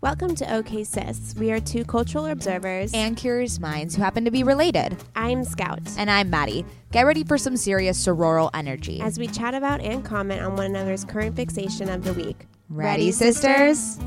[0.00, 1.34] Welcome to OK Sis.
[1.36, 2.92] We are two cultural observers.
[2.94, 4.96] and curious minds who happen to be related.
[5.16, 5.80] I'm Scout.
[5.98, 6.64] And I'm Maddie.
[6.92, 9.00] Get ready for some serious sororal energy.
[9.00, 12.46] As we chat about and comment on one another's current fixation of the week.
[12.68, 13.98] Ready, sisters?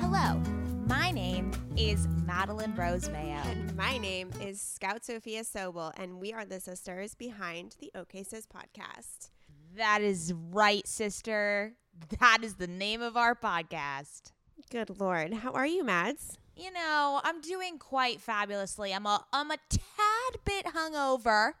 [0.00, 0.40] Hello,
[0.86, 3.42] my name is Madeline Rose Mayo.
[3.44, 8.22] And my name is Scout Sophia Sobel, and we are the sisters behind the OK
[8.22, 9.32] Sis podcast.
[9.76, 11.74] That is right, sister.
[12.18, 14.32] That is the name of our podcast.
[14.70, 15.34] Good Lord.
[15.34, 16.38] How are you, Mads?
[16.56, 18.92] You know, I'm doing quite fabulously.
[18.92, 21.52] I'm a I'm a tad bit hungover.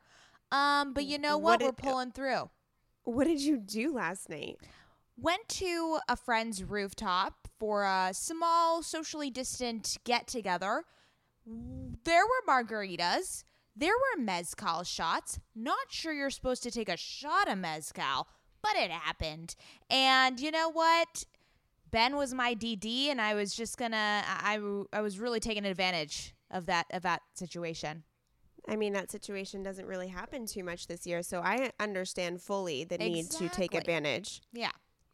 [0.52, 1.62] Um, but you know What what?
[1.62, 2.50] We're pulling through.
[3.04, 4.56] What did you do last night?
[5.16, 10.84] went to a friend's rooftop for a small socially distant get together.
[12.04, 13.44] There were margaritas.
[13.76, 15.38] There were mezcal shots.
[15.54, 18.28] Not sure you're supposed to take a shot of mezcal,
[18.62, 19.54] but it happened.
[19.88, 21.24] And you know what?
[21.90, 24.22] Ben was my DD, and I was just gonna.
[24.26, 24.58] I
[24.92, 28.04] I was really taking advantage of that of that situation.
[28.68, 32.84] I mean, that situation doesn't really happen too much this year, so I understand fully
[32.84, 34.42] the need to take advantage.
[34.52, 34.70] Yeah.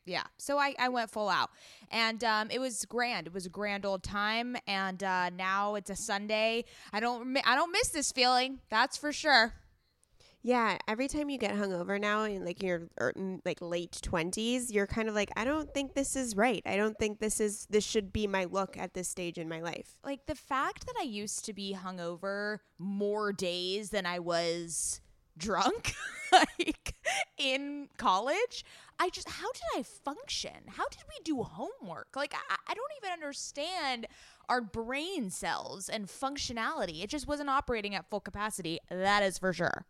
[0.06, 0.22] Yeah.
[0.38, 1.50] So I, I went full out.
[1.90, 3.26] And um, it was grand.
[3.26, 4.56] It was a grand old time.
[4.66, 6.64] And uh, now it's a Sunday.
[6.92, 8.60] I don't I don't miss this feeling.
[8.70, 9.52] That's for sure.
[10.46, 13.12] Yeah, every time you get hungover now in like your er,
[13.44, 16.62] like late 20s, you're kind of like I don't think this is right.
[16.64, 19.60] I don't think this is this should be my look at this stage in my
[19.60, 19.98] life.
[20.04, 25.00] Like the fact that I used to be hungover more days than I was
[25.36, 25.94] drunk
[26.32, 26.94] like
[27.36, 28.64] in college
[28.98, 32.90] i just how did i function how did we do homework like I, I don't
[33.02, 34.06] even understand
[34.48, 39.52] our brain cells and functionality it just wasn't operating at full capacity that is for
[39.52, 39.84] sure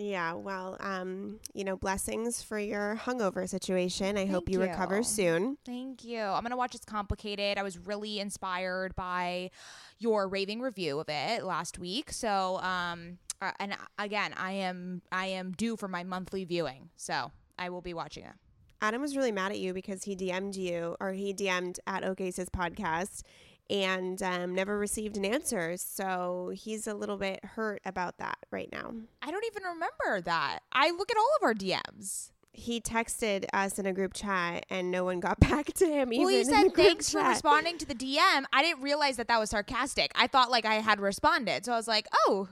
[0.00, 4.16] Yeah, well, um, you know, blessings for your hungover situation.
[4.16, 5.58] I hope Thank you recover soon.
[5.66, 6.20] Thank you.
[6.20, 7.58] I'm going to watch It's Complicated.
[7.58, 9.50] I was really inspired by
[9.98, 12.12] your raving review of it last week.
[12.12, 16.90] So, um, uh, and again, I am I am due for my monthly viewing.
[16.96, 18.34] So, I will be watching it.
[18.80, 22.48] Adam was really mad at you because he DM'd you or he DM'd at OKSIS
[22.50, 23.22] podcast
[23.70, 25.76] and um, never received an answer.
[25.76, 28.92] So he's a little bit hurt about that right now.
[29.22, 30.60] I don't even remember that.
[30.72, 32.30] I look at all of our DMs.
[32.52, 36.08] he texted us in a group chat and no one got back to him.
[36.10, 38.44] Well, even he said thanks for chat." responding to the DM.
[38.52, 40.10] I didn't realize that that was sarcastic.
[40.14, 41.64] I thought like I had responded.
[41.64, 42.48] So I was like, "Oh,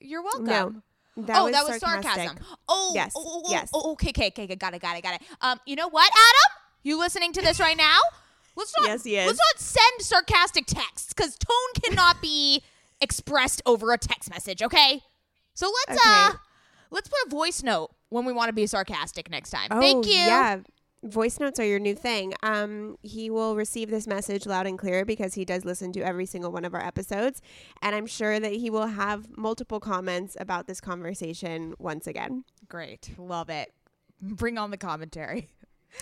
[0.00, 0.82] you're welcome." No,
[1.26, 2.24] that oh, was that was sarcastic.
[2.24, 2.44] sarcasm.
[2.68, 3.70] Oh, Yes, Oh, oh, oh, yes.
[3.74, 5.22] oh, okay, okay, okay, got it, got it, got it.
[5.40, 6.62] Um, you know what, Adam?
[6.82, 7.98] You listening to this right now?
[8.60, 8.88] Let's not.
[8.88, 9.26] Yes, he is.
[9.26, 12.62] Let's not send sarcastic texts because tone cannot be
[13.00, 14.62] expressed over a text message.
[14.62, 15.02] Okay.
[15.54, 16.10] So let's Okay.
[16.26, 16.32] uh,
[16.90, 19.68] let's put a voice note when we want to be sarcastic next time.
[19.70, 20.14] Thank Oh, you.
[20.14, 20.60] Yeah.
[21.02, 22.34] Voice notes are your new thing.
[22.42, 26.26] Um, he will receive this message loud and clear because he does listen to every
[26.26, 27.40] single one of our episodes,
[27.80, 32.44] and I'm sure that he will have multiple comments about this conversation once again.
[32.68, 33.72] Great, love it.
[34.20, 35.48] Bring on the commentary.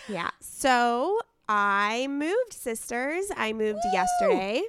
[0.09, 0.31] Yeah.
[0.41, 3.27] So I moved, sisters.
[3.37, 3.93] I moved Woo!
[3.93, 4.63] yesterday.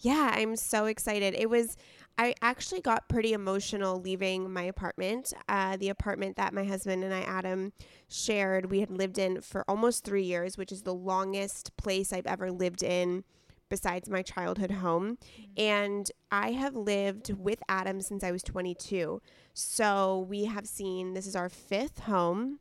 [0.00, 1.34] Yeah, I'm so excited.
[1.34, 1.76] It was,
[2.18, 5.32] I actually got pretty emotional leaving my apartment.
[5.48, 7.72] Uh, the apartment that my husband and I, Adam,
[8.08, 12.26] shared, we had lived in for almost three years, which is the longest place I've
[12.26, 13.24] ever lived in
[13.68, 15.18] besides my childhood home.
[15.56, 19.20] And I have lived with Adam since I was 22.
[19.52, 22.60] So we have seen, this is our fifth home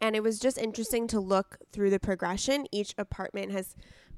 [0.00, 2.66] and it was just interesting to look through the progression.
[2.72, 3.74] Each apartment has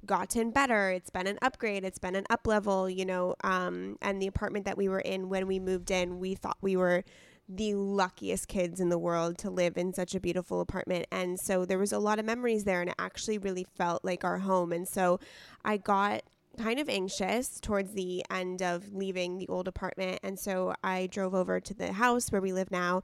[0.06, 0.90] gotten better.
[0.90, 1.84] It's been an upgrade.
[1.84, 5.28] It's been an up level you know um, and the apartment that we were in
[5.28, 7.04] when we moved in we thought we were
[7.48, 11.06] the luckiest kids in the world to live in such a beautiful apartment.
[11.10, 14.22] And so there was a lot of memories there and it actually really felt like
[14.22, 14.72] our home.
[14.72, 15.18] And so
[15.64, 16.22] i got
[16.58, 20.20] kind of anxious towards the end of leaving the old apartment.
[20.22, 23.02] And so i drove over to the house where we live now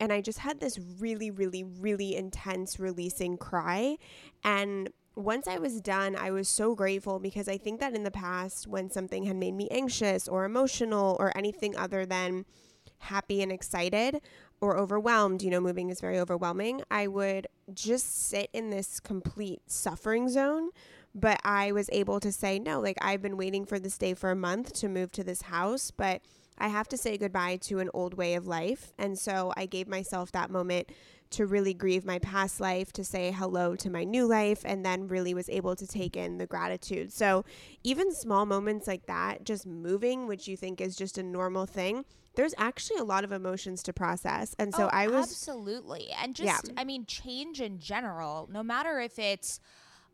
[0.00, 3.98] and I just had this really, really, really intense releasing cry.
[4.42, 8.10] And once I was done, I was so grateful because I think that in the
[8.10, 12.46] past, when something had made me anxious or emotional or anything other than
[12.98, 14.20] happy and excited
[14.60, 19.62] or overwhelmed, you know, moving is very overwhelming, I would just sit in this complete
[19.66, 20.70] suffering zone.
[21.12, 24.30] But I was able to say, no, like I've been waiting for this day for
[24.30, 26.22] a month to move to this house, but
[26.60, 28.92] I have to say goodbye to an old way of life.
[28.98, 30.90] And so I gave myself that moment
[31.30, 35.06] to really grieve my past life, to say hello to my new life, and then
[35.06, 37.12] really was able to take in the gratitude.
[37.12, 37.44] So
[37.84, 42.04] even small moments like that, just moving, which you think is just a normal thing,
[42.34, 44.54] there's actually a lot of emotions to process.
[44.58, 46.58] And so Oh, I was absolutely, and just, Yeah.
[46.64, 48.48] just I mean, change in general.
[48.52, 49.60] No matter if it's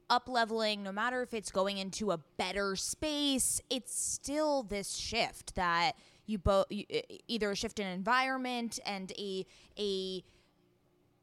[0.09, 5.55] up leveling, no matter if it's going into a better space, it's still this shift
[5.57, 9.47] that you both either a shift in environment and a
[9.79, 10.23] a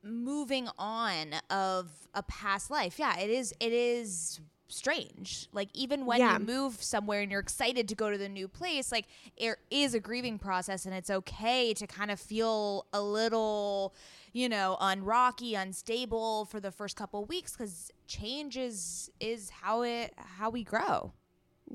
[0.04, 3.00] moving on of a past life.
[3.00, 5.48] Yeah, it is it is strange.
[5.54, 6.40] Like even when Yeah.
[6.40, 9.06] you move somewhere and you're excited to go to the new place, like
[9.40, 13.94] there is a grieving process and it's okay to kind of feel a little,
[14.32, 20.14] you know, unrocky, unstable for the first couple weeks cuz change is is how it
[20.18, 21.14] how we grow.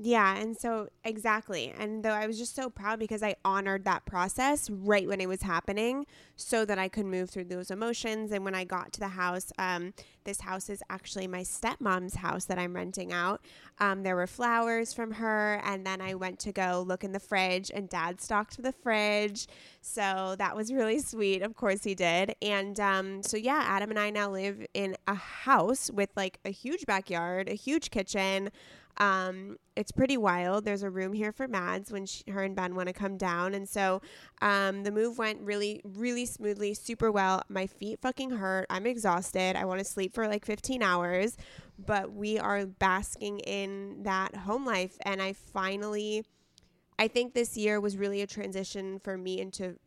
[0.01, 1.73] Yeah, and so exactly.
[1.77, 5.27] And though I was just so proud because I honored that process right when it
[5.27, 6.05] was happening
[6.37, 8.31] so that I could move through those emotions.
[8.31, 9.93] And when I got to the house, um,
[10.23, 13.41] this house is actually my stepmom's house that I'm renting out.
[13.79, 15.59] Um, there were flowers from her.
[15.65, 19.47] And then I went to go look in the fridge, and dad stocked the fridge.
[19.81, 21.41] So that was really sweet.
[21.41, 22.35] Of course, he did.
[22.41, 26.51] And um, so, yeah, Adam and I now live in a house with like a
[26.51, 28.49] huge backyard, a huge kitchen.
[28.99, 30.65] Um, it's pretty wild.
[30.65, 33.53] There's a room here for Mads when she, her and Ben want to come down.
[33.53, 34.01] And so
[34.41, 37.43] um, the move went really, really smoothly, super well.
[37.47, 38.65] My feet fucking hurt.
[38.69, 39.55] I'm exhausted.
[39.55, 41.37] I want to sleep for like 15 hours,
[41.77, 44.97] but we are basking in that home life.
[45.03, 46.25] And I finally,
[46.97, 49.77] I think this year was really a transition for me into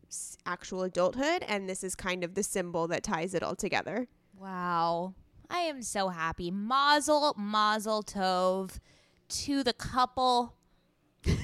[0.47, 1.43] actual adulthood.
[1.47, 4.07] And this is kind of the symbol that ties it all together.
[4.39, 5.13] Wow.
[5.51, 6.49] I am so happy.
[6.49, 8.79] Mazel, mazel tov
[9.29, 10.55] to the couple.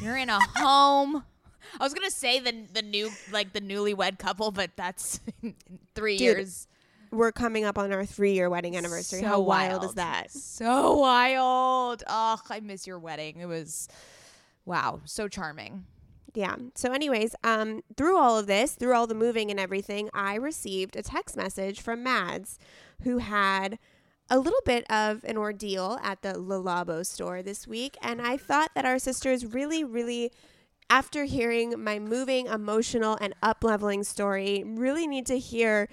[0.01, 1.23] You're in a home.
[1.79, 5.19] I was gonna say the the new like the newlywed couple, but that's
[5.95, 6.67] three Dude, years.
[7.11, 9.21] We're coming up on our three year wedding anniversary.
[9.21, 10.31] So How wild, is that?
[10.31, 12.03] So wild.
[12.07, 13.39] Oh, I miss your wedding.
[13.39, 13.87] It was
[14.65, 15.85] wow, so charming.
[16.35, 16.55] Yeah.
[16.75, 20.95] So, anyways, um, through all of this, through all the moving and everything, I received
[20.95, 22.59] a text message from Mads,
[23.01, 23.79] who had
[24.29, 28.37] a little bit of an ordeal at the Le Labo store this week, and I
[28.37, 30.31] thought that our sisters really, really.
[30.91, 35.87] After hearing my moving, emotional, and up leveling story, really need to hear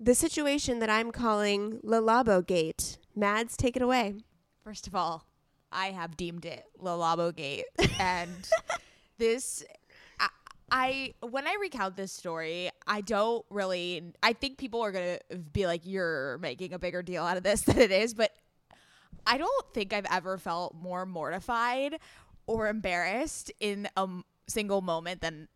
[0.00, 2.98] the situation that I'm calling Le Labo Gate.
[3.14, 4.16] Mads, take it away.
[4.64, 5.24] First of all,
[5.70, 7.66] I have deemed it Le Labo Gate,
[8.00, 8.48] and
[9.18, 9.64] this.
[10.70, 14.12] I, when I recount this story, I don't really.
[14.22, 15.18] I think people are gonna
[15.52, 18.32] be like, "You're making a bigger deal out of this than it is," but
[19.26, 21.98] I don't think I've ever felt more mortified
[22.46, 25.48] or embarrassed in a m- single moment than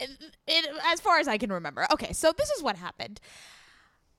[0.00, 0.10] it,
[0.46, 1.86] it, as far as I can remember.
[1.92, 3.20] Okay, so this is what happened.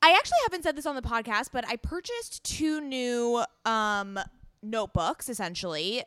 [0.02, 4.18] I actually haven't said this on the podcast, but I purchased two new um,
[4.62, 6.04] notebooks essentially.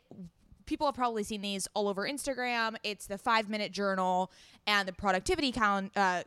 [0.73, 2.77] People have probably seen these all over Instagram.
[2.81, 4.31] It's the five minute journal
[4.65, 6.23] and the productivity count, uh,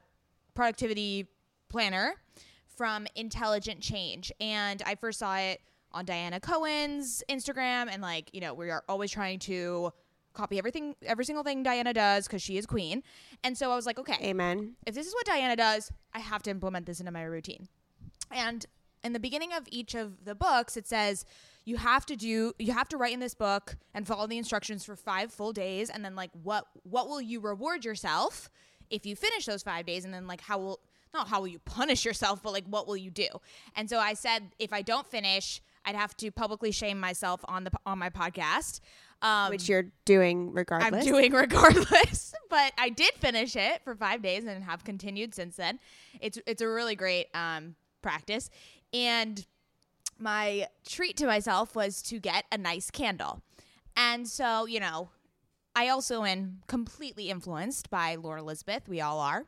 [0.55, 1.27] productivity
[1.69, 2.15] planner
[2.77, 4.31] from Intelligent Change.
[4.39, 5.61] And I first saw it
[5.91, 9.93] on Diana Cohen's Instagram, and like you know, we are always trying to
[10.33, 13.03] copy everything, every single thing Diana does because she is queen.
[13.43, 14.77] And so I was like, okay, Amen.
[14.87, 17.67] if this is what Diana does, I have to implement this into my routine.
[18.31, 18.65] And
[19.03, 21.25] in the beginning of each of the books, it says
[21.67, 24.85] you have to do you have to write in this book and follow the instructions
[24.85, 28.49] for 5 full days and then like what what will you reward yourself
[28.89, 30.81] if you finish those 5 days and then like how will
[31.13, 33.29] not how will you punish yourself but like what will you do.
[33.75, 37.64] And so I said if I don't finish, I'd have to publicly shame myself on
[37.64, 38.81] the on my podcast.
[39.23, 40.93] Um, Which you're doing regardless.
[40.93, 42.35] I'm doing regardless.
[42.50, 45.79] but I did finish it for five days and have continued since then.
[46.21, 48.50] It's it's a really great um, practice,
[48.93, 49.47] and
[50.18, 53.42] my treat to myself was to get a nice candle,
[53.96, 55.11] and so you know,
[55.75, 58.88] I also am completely influenced by Lauren Elizabeth.
[58.88, 59.46] We all are.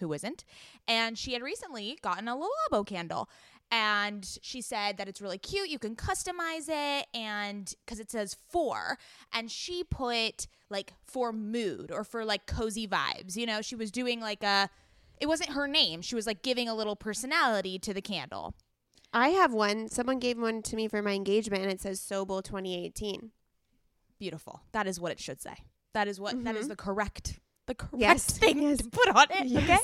[0.00, 0.44] Who isn't?
[0.88, 3.28] And she had recently gotten a Le Labo candle.
[3.70, 5.70] And she said that it's really cute.
[5.70, 8.98] You can customize it, and because it says for,
[9.32, 13.34] and she put like for mood or for like cozy vibes.
[13.34, 14.68] You know, she was doing like a,
[15.22, 16.02] it wasn't her name.
[16.02, 18.54] She was like giving a little personality to the candle.
[19.12, 19.88] I have one.
[19.88, 23.30] Someone gave one to me for my engagement, and it says Sobel 2018.
[24.18, 24.62] Beautiful.
[24.72, 25.54] That is what it should say.
[25.94, 26.68] That is what that is mm-hmm.
[26.70, 28.78] the correct the correct Yes, thing yes.
[28.78, 29.46] to put on it.
[29.46, 29.64] Yes.
[29.64, 29.78] Okay.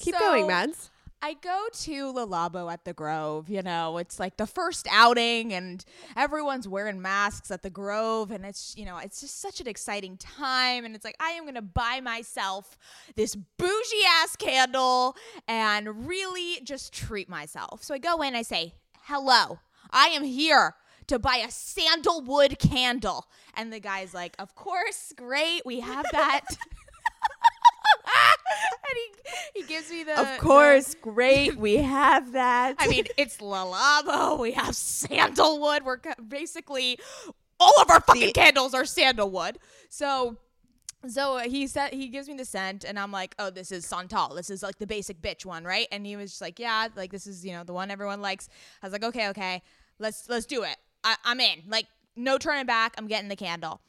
[0.00, 0.90] Keep So, going, Mads.
[1.24, 3.48] I go to Le Labo at the Grove.
[3.48, 5.84] You know, it's like the first outing, and
[6.16, 10.16] everyone's wearing masks at the Grove, and it's you know, it's just such an exciting
[10.16, 10.84] time.
[10.84, 12.76] And it's like I am gonna buy myself
[13.14, 17.84] this bougie ass candle and really just treat myself.
[17.84, 19.60] So I go in, I say, "Hello,
[19.90, 20.74] I am here."
[21.08, 23.26] To buy a sandalwood candle.
[23.54, 26.44] And the guy's like, Of course, great, we have that.
[29.54, 31.56] he, he gives me the of course, great.
[31.56, 32.76] We have that.
[32.78, 34.38] I mean, it's Le Labo.
[34.38, 35.82] We have sandalwood.
[35.84, 35.98] We're
[36.28, 36.98] basically
[37.58, 39.58] all of our fucking The- candles are sandalwood.
[39.88, 40.36] So,
[41.06, 44.34] so he said he gives me the scent, and I'm like, oh, this is Santal.
[44.34, 45.88] This is like the basic bitch one, right?
[45.92, 48.48] And he was just like, yeah, like this is you know the one everyone likes.
[48.82, 49.62] I was like, okay, okay,
[49.98, 50.76] let's let's do it.
[51.04, 51.62] I, I'm in.
[51.68, 52.94] Like, no turning back.
[52.98, 53.80] I'm getting the candle.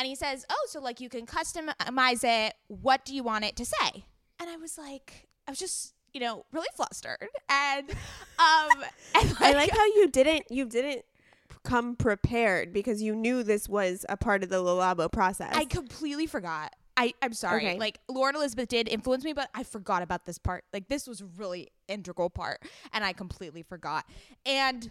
[0.00, 2.54] And he says, oh, so like you can customize it.
[2.68, 4.06] What do you want it to say?
[4.40, 7.90] And I was like, I was just you know really flustered, and
[8.38, 8.82] um,
[9.14, 11.04] and I like how you didn't you didn't
[11.64, 15.52] come prepared because you knew this was a part of the Le Labo process.
[15.52, 16.74] I completely forgot.
[16.96, 17.66] I, I'm sorry.
[17.66, 17.78] Okay.
[17.78, 20.64] Like Lauren Elizabeth did influence me, but I forgot about this part.
[20.72, 22.62] Like this was a really integral part,
[22.94, 24.06] and I completely forgot.
[24.46, 24.90] And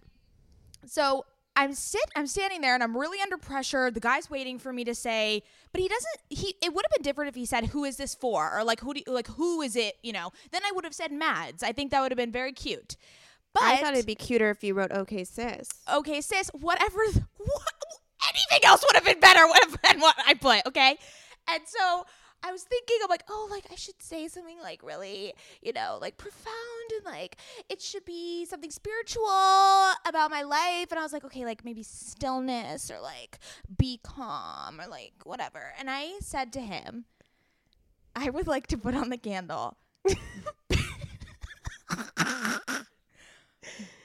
[0.86, 1.25] so
[1.60, 3.92] I'm sit I'm standing there and I'm really under pressure.
[3.92, 7.04] The guy's waiting for me to say, but he doesn't he it would have been
[7.04, 9.62] different if he said who is this for or like who do you, like who
[9.62, 10.32] is it, you know.
[10.51, 11.62] Then I would have said Mads.
[11.62, 12.96] I think that would have been very cute.
[13.54, 17.00] But I thought it'd be cuter if you wrote "Okay, sis." okay, sis, whatever.
[17.38, 17.74] What,
[18.30, 19.46] anything else would have been better
[19.84, 20.98] than what I put, okay?
[21.50, 22.06] And so
[22.43, 25.98] I was thinking, I'm like, oh, like I should say something like really, you know,
[26.01, 26.55] like profound
[26.96, 27.38] and like
[27.69, 29.25] it should be something spiritual
[30.05, 30.91] about my life.
[30.91, 33.39] And I was like, okay, like maybe stillness or like
[33.77, 35.74] be calm or like whatever.
[35.79, 37.05] And I said to him,
[38.15, 39.77] I would like to put on the candle.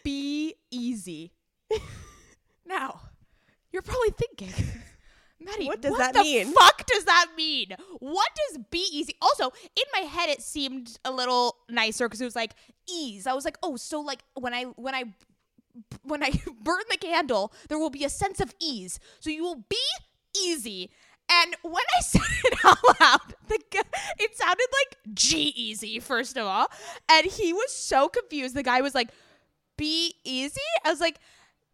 [0.04, 1.32] be easy.
[2.66, 3.00] now,
[3.72, 4.52] you're probably thinking,
[5.40, 7.68] Maddie, What does that the mean?" Fuck does that mean?
[7.98, 9.14] What does be easy?
[9.20, 12.54] Also, in my head, it seemed a little nicer because it was like
[12.88, 13.26] ease.
[13.26, 15.04] I was like, oh, so like when I when I
[16.02, 16.30] when I
[16.62, 18.98] burn the candle, there will be a sense of ease.
[19.20, 19.76] So you will be
[20.36, 20.90] easy.
[21.30, 23.58] And when I said it out loud, the
[24.18, 26.68] it sounded like G easy, first of all.
[27.10, 28.54] And he was so confused.
[28.54, 29.10] The guy was like,
[29.76, 30.60] be easy?
[30.84, 31.18] I was like,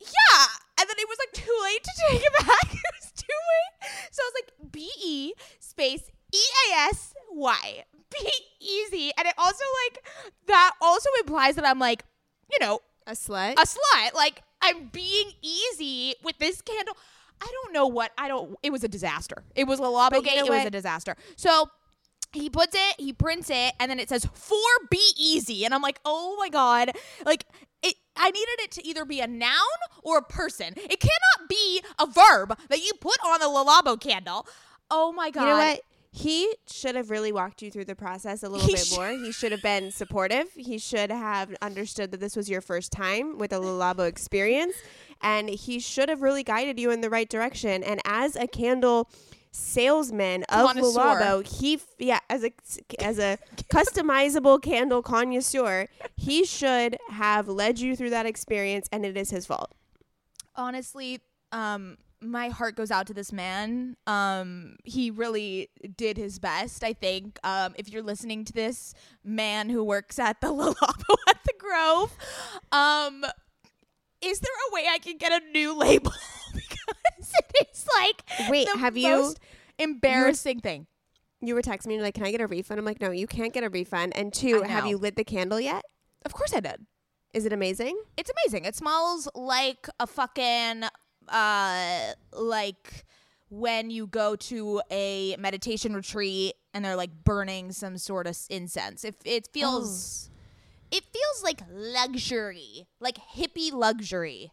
[0.01, 0.47] yeah.
[0.81, 2.77] And then it was like too late to take it back.
[3.31, 4.09] it was too late.
[4.13, 6.39] So I was like, B E space E
[6.71, 7.85] A S Y.
[8.11, 9.13] Be easy.
[9.17, 10.05] And it also like,
[10.47, 12.05] that also implies that I'm like,
[12.51, 13.53] you know, A slut.
[13.53, 14.15] a slut.
[14.15, 16.97] Like I'm being easy with this candle.
[17.41, 18.57] I don't know what I don't.
[18.63, 19.45] It was a disaster.
[19.55, 21.17] It was a But you know It was a disaster.
[21.37, 21.71] So
[22.33, 24.57] he puts it, he prints it, and then it says for
[24.91, 26.93] be easy, and I'm like, oh my god,
[27.25, 27.45] like.
[27.83, 29.51] It, I needed it to either be a noun
[30.03, 30.75] or a person.
[30.77, 34.47] It cannot be a verb that you put on a Le Labo candle.
[34.91, 35.41] Oh my god!
[35.43, 35.81] You know what?
[36.13, 39.11] He should have really walked you through the process a little He bit sh- more.
[39.11, 40.49] He should have been supportive.
[40.57, 44.75] He should have understood that this was your first time with a Le Labo experience.
[45.23, 47.85] And he should have really guided you in the right direction.
[47.85, 49.09] And as a candle
[49.53, 50.77] salesman of.
[50.77, 52.53] Le Labo, he yeah, as a
[53.01, 53.39] as a
[53.73, 59.47] customizable candle connoisseur, he should have led you through that experience and it is his
[59.47, 59.73] fault.
[60.57, 61.21] honestly,
[61.53, 63.97] um, my heart goes out to this man.
[64.07, 66.85] Um, he really did his best.
[66.85, 67.39] I think.
[67.43, 71.55] Um, if you're listening to this man who works at the Le Labo at the
[71.59, 72.17] Grove,
[72.73, 73.25] um,
[74.23, 76.13] is there a way I can get a new label?
[77.35, 79.35] it is like Wait, have you-
[79.79, 80.87] embarrassing thing.
[81.43, 83.27] You were texting me you're like, "Can I get a refund?" I'm like, "No, you
[83.27, 85.83] can't get a refund." And two, have you lit the candle yet?
[86.27, 86.87] Of course, I did.
[87.33, 87.99] Is it amazing?
[88.19, 88.67] It's amazing.
[88.67, 90.85] It smells like a fucking
[91.29, 93.05] uh like
[93.49, 99.05] when you go to a meditation retreat and they're like burning some sort of incense.
[99.05, 100.31] If it feels
[100.91, 104.53] it feels like luxury, like hippie luxury.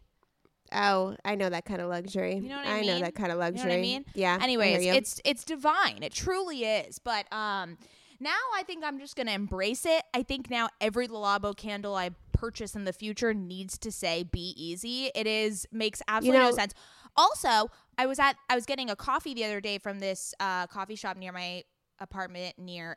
[0.72, 2.36] Oh, I know that kind of luxury.
[2.36, 3.02] You know what I know mean?
[3.02, 3.60] that kind of luxury.
[3.60, 4.04] You know what I mean?
[4.14, 4.38] Yeah.
[4.40, 6.02] I Anyways, it's it's divine.
[6.02, 6.98] It truly is.
[6.98, 7.78] But um
[8.20, 10.02] now I think I'm just gonna embrace it.
[10.12, 14.24] I think now every Le Labo candle I purchase in the future needs to say
[14.24, 16.74] "Be easy." It is makes absolutely no know- sense.
[17.16, 20.66] Also, I was at I was getting a coffee the other day from this uh,
[20.68, 21.64] coffee shop near my
[21.98, 22.96] apartment near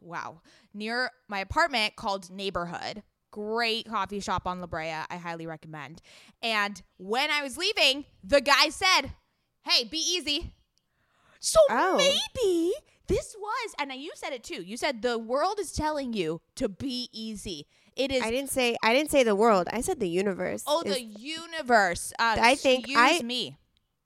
[0.00, 0.40] wow
[0.72, 3.02] near my apartment called Neighborhood.
[3.30, 4.90] Great coffee shop on La Brea.
[5.08, 6.02] I highly recommend.
[6.42, 9.12] And when I was leaving, the guy said,
[9.64, 10.52] "Hey, be easy."
[11.38, 11.96] So Oh.
[11.96, 12.72] maybe
[13.06, 14.62] this was, and you said it too.
[14.62, 17.66] You said the world is telling you to be easy.
[17.96, 18.22] It is.
[18.22, 19.68] I didn't say I didn't say the world.
[19.72, 20.64] I said the universe.
[20.66, 22.12] oh, is- the universe.
[22.18, 23.56] Uh, I think I- me.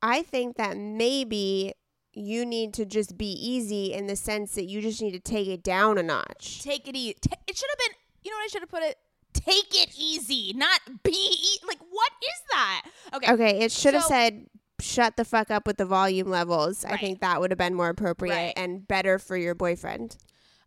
[0.03, 1.73] I think that maybe
[2.13, 5.49] you need to just be easy in the sense that you just need to take
[5.49, 6.63] it down a notch.
[6.63, 7.17] Take it easy.
[7.47, 7.97] it should have been.
[8.23, 8.97] You know what I should have put it.
[9.35, 11.79] Take it easy, not be e- like.
[11.91, 12.83] What is that?
[13.15, 13.33] Okay.
[13.33, 14.47] Okay, it should have So- said
[14.81, 16.85] shut the fuck up with the volume levels.
[16.85, 18.53] I think that would have been more appropriate Right.
[18.57, 20.17] and better for your boyfriend.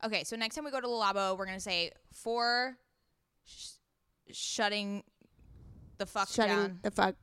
[0.04, 2.78] Okay, so next time we go to Le Labo, we're gonna say for
[3.46, 3.72] sh-
[4.32, 5.04] shutting
[5.98, 7.16] the fuck Shutting down the fuck.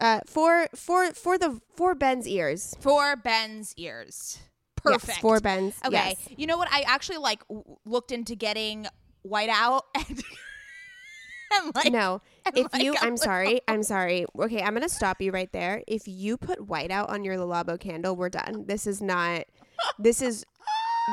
[0.00, 2.74] Uh, for for for the for Ben's ears.
[2.80, 4.38] for Ben's ears.
[4.76, 5.08] Perfect.
[5.08, 5.74] Yes, for Ben's.
[5.84, 6.14] Okay.
[6.18, 6.28] Yes.
[6.36, 6.68] You know what?
[6.70, 8.86] I actually like w- looked into getting
[9.22, 10.22] white out and
[11.74, 12.20] like no,
[12.54, 14.26] if like, you, I'm sorry, I'm sorry.
[14.38, 15.82] Okay, I'm gonna stop you right there.
[15.86, 18.64] If you put white out on your Le Labo candle, we're done.
[18.66, 19.44] This is not.
[19.98, 20.44] This is.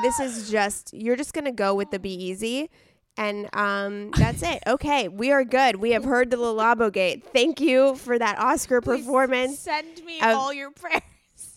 [0.02, 0.92] This is just.
[0.92, 2.70] You're just gonna go with the be easy,
[3.16, 4.62] and um, that's it.
[4.66, 5.76] Okay, we are good.
[5.76, 7.24] We have heard the Le Labo gate.
[7.32, 9.58] Thank you for that Oscar Please performance.
[9.58, 11.02] Send me of- all your prayers.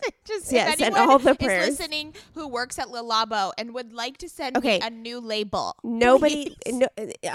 [0.26, 4.18] Just send anyone all the is listening who works at Le Labo and would like
[4.18, 4.80] to send Okay.
[4.80, 5.76] me a new label.
[5.84, 6.56] Nobody.
[6.66, 6.76] please.
[6.80, 6.88] No,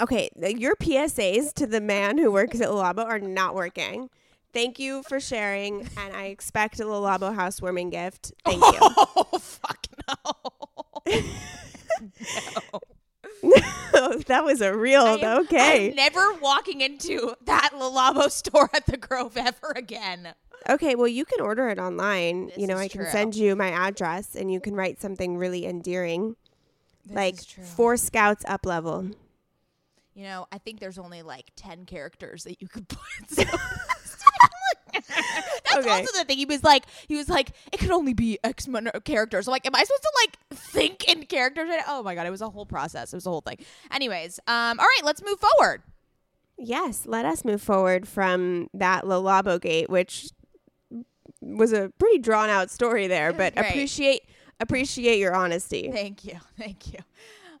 [0.03, 4.09] okay, your PSAs to the man who works at Le Labo are not working.
[4.53, 8.31] Thank you for sharing, and I expect a Le Labo housewarming gift.
[8.45, 8.79] Thank you.
[9.17, 9.85] Oh fuck
[11.07, 11.13] no.
[13.43, 15.89] No, that was a real am- okay.
[15.89, 20.33] I'm never walking into that Le Labo store at the Grove ever again.
[20.69, 22.47] Okay, well you can order it online.
[22.47, 23.11] This you know, I can true.
[23.11, 26.35] send you my address and you can write something really endearing.
[27.05, 29.09] This like four scouts up level.
[30.15, 32.99] You know, I think there's only like 10 characters that you could put.
[33.27, 33.43] So
[34.93, 35.89] That's Okay.
[35.89, 36.37] also the thing.
[36.37, 39.47] He was like, he was like, it could only be X amount of characters.
[39.47, 41.67] I'm like, am I supposed to like think in characters?
[41.69, 41.83] right?
[41.87, 43.11] Oh my god, it was a whole process.
[43.11, 43.57] It was a whole thing.
[43.91, 45.83] Anyways, um, all right, let's move forward.
[46.57, 50.29] Yes, let us move forward from that Le Labo gate, which
[51.45, 53.69] was a pretty drawn out story there, but great.
[53.69, 54.21] appreciate
[54.59, 55.89] appreciate your honesty.
[55.91, 56.39] Thank you.
[56.57, 56.99] Thank you.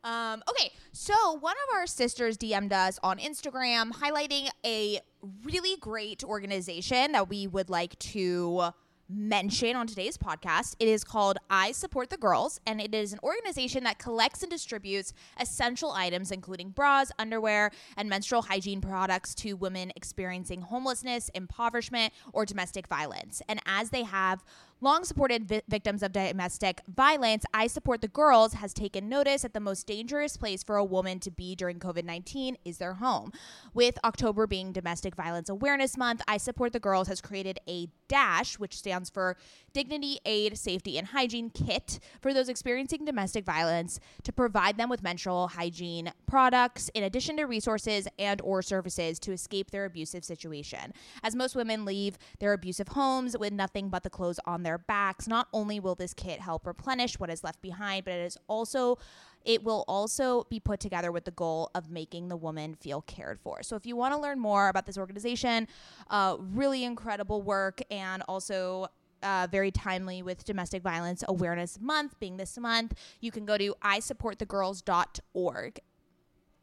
[0.03, 4.99] Um, okay, so one of our sisters DM'd us on Instagram highlighting a
[5.43, 8.69] really great organization that we would like to
[9.07, 10.75] mention on today's podcast.
[10.79, 14.51] It is called I Support the Girls, and it is an organization that collects and
[14.51, 22.13] distributes essential items, including bras, underwear, and menstrual hygiene products to women experiencing homelessness, impoverishment,
[22.33, 23.41] or domestic violence.
[23.47, 24.43] And as they have
[24.81, 29.53] long supported vi- victims of domestic violence, I Support the Girls has taken notice that
[29.53, 33.31] the most dangerous place for a woman to be during COVID 19 is their home.
[33.73, 38.59] With October being Domestic Violence Awareness Month, I Support the Girls has created a DASH,
[38.59, 39.35] which stands for
[39.73, 45.03] Dignity, Aid, Safety, and Hygiene Kit for those experiencing domestic violence to provide them with
[45.03, 50.93] menstrual hygiene products in addition to resources and or services to escape their abusive situation.
[51.23, 55.27] As most women leave their abusive homes with nothing but the clothes on their backs,
[55.27, 58.97] not only will this kit help replenish what is left behind, but it is also
[59.45, 63.39] it will also be put together with the goal of making the woman feel cared
[63.39, 63.61] for.
[63.61, 65.67] So, if you want to learn more about this organization,
[66.09, 68.87] uh, really incredible work and also
[69.21, 73.75] uh, very timely with Domestic Violence Awareness Month being this month, you can go to
[73.83, 75.79] isupportthegirls.org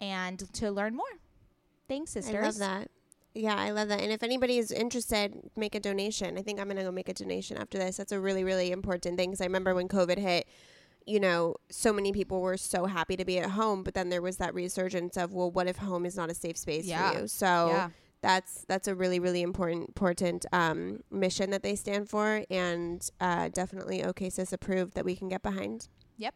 [0.00, 1.06] and to learn more.
[1.88, 2.34] Thanks, sisters.
[2.34, 2.90] I love that.
[3.35, 4.01] Yeah, I love that.
[4.01, 6.37] And if anybody is interested, make a donation.
[6.37, 7.97] I think I'm going to go make a donation after this.
[7.97, 10.47] That's a really, really important thing because I remember when COVID hit,
[11.07, 14.21] you know, so many people were so happy to be at home, but then there
[14.23, 17.12] was that resurgence of, well, what if home is not a safe space Yeah.
[17.12, 17.27] for you?
[17.27, 17.90] So Yeah.
[18.21, 23.49] that's that's a really, really important important um, mission that they stand for, and uh,
[23.49, 25.88] definitely OK Sis approved that we can get behind.
[26.18, 26.35] Yep.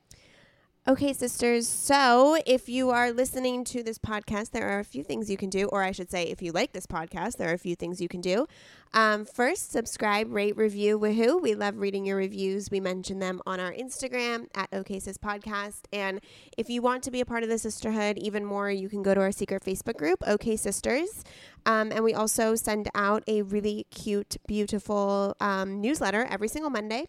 [0.89, 1.67] Okay, sisters.
[1.67, 5.51] So, if you are listening to this podcast, there are a few things you can
[5.51, 8.01] do, or I should say, if you like this podcast, there are a few things
[8.01, 8.47] you can do.
[8.95, 11.43] Um, first, subscribe, rate, review, woohoo.
[11.43, 12.71] We love reading your reviews.
[12.71, 15.81] We mention them on our Instagram at OKSIS Podcast.
[15.93, 16.21] And
[16.57, 19.13] if you want to be a part of the sisterhood even more, you can go
[19.13, 21.25] to our secret Facebook group, OK Sisters.
[21.67, 27.07] Um, and we also send out a really cute, beautiful um, newsletter every single Monday.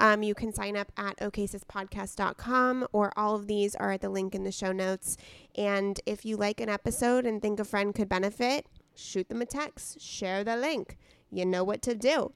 [0.00, 4.34] Um, you can sign up at oksispodcast.com, or all of these are at the link
[4.34, 5.16] in the show notes.
[5.56, 9.46] And if you like an episode and think a friend could benefit, shoot them a
[9.46, 10.96] text, share the link.
[11.30, 12.32] You know what to do.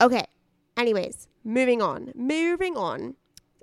[0.00, 0.24] Okay.
[0.76, 2.12] Anyways, moving on.
[2.14, 3.14] Moving on.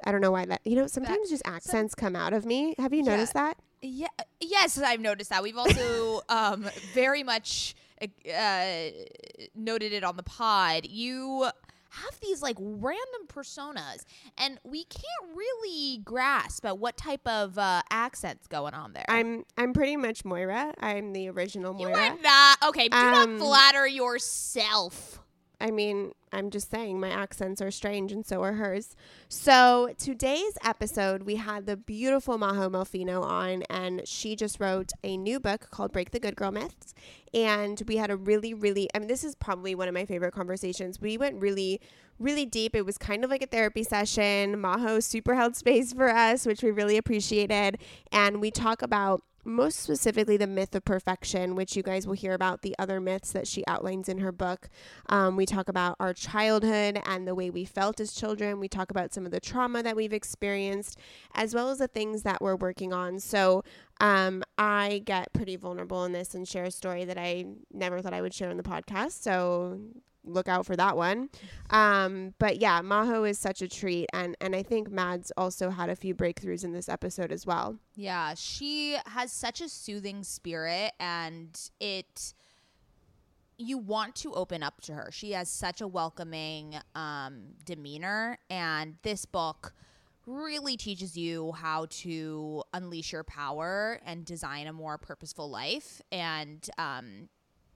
[0.06, 2.76] I don't know why that, you know, sometimes just accents come out of me.
[2.78, 3.12] Have you Yeah.
[3.12, 3.58] noticed that?
[3.84, 4.08] Yeah.
[4.40, 5.44] Yes, I've noticed that.
[5.44, 8.66] We've also um, very much uh,
[9.56, 10.86] noted it on the pod.
[10.88, 11.44] You
[11.90, 14.04] have these like random personas,
[14.38, 19.06] and we can't really grasp at what type of uh, accents going on there.
[19.08, 20.74] I'm I'm pretty much Moira.
[20.80, 21.92] I'm the original Moira.
[21.92, 22.88] you are not okay.
[22.90, 25.20] Do Um, not flatter yourself.
[25.64, 28.98] I mean, I'm just saying my accents are strange and so are hers.
[29.30, 35.16] So, today's episode, we had the beautiful Majo Molfino on, and she just wrote a
[35.16, 36.94] new book called Break the Good Girl Myths.
[37.34, 40.34] And we had a really, really, I mean, this is probably one of my favorite
[40.34, 41.00] conversations.
[41.00, 41.80] We went really,
[42.20, 42.76] really deep.
[42.76, 44.60] It was kind of like a therapy session.
[44.60, 47.78] Majo super held space for us, which we really appreciated.
[48.12, 52.34] And we talk about most specifically the myth of perfection, which you guys will hear
[52.34, 54.70] about the other myths that she outlines in her book.
[55.10, 58.60] Um, we talk about our childhood and the way we felt as children.
[58.60, 60.98] We talk about some of the trauma that we've experienced,
[61.34, 63.20] as well as the things that we're working on.
[63.20, 63.64] So
[64.00, 68.14] um, I get pretty vulnerable in this and share a story that I never thought
[68.14, 69.22] I would share on the podcast.
[69.22, 69.80] So
[70.26, 71.30] look out for that one.
[71.70, 75.90] Um, but yeah, Majo is such a treat, and and I think Mads also had
[75.90, 77.78] a few breakthroughs in this episode as well.
[77.96, 82.34] Yeah, she has such a soothing spirit, and it
[83.58, 85.10] you want to open up to her.
[85.12, 89.74] She has such a welcoming um, demeanor, and this book
[90.26, 96.02] really teaches you how to unleash your power and design a more purposeful life.
[96.12, 97.30] And um,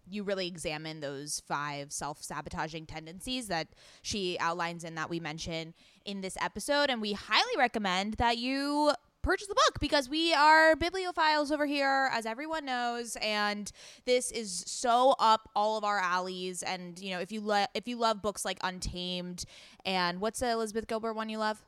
[0.09, 3.67] you really examine those five self sabotaging tendencies that
[4.01, 5.73] she outlines and that we mention
[6.05, 6.89] in this episode.
[6.89, 8.93] And we highly recommend that you
[9.23, 13.69] purchase the book because we are bibliophiles over here, as everyone knows, and
[14.05, 16.63] this is so up all of our alleys.
[16.63, 19.43] And you know, if you lo- if you love books like Untamed
[19.85, 21.61] and what's the Elizabeth Gilbert one you love?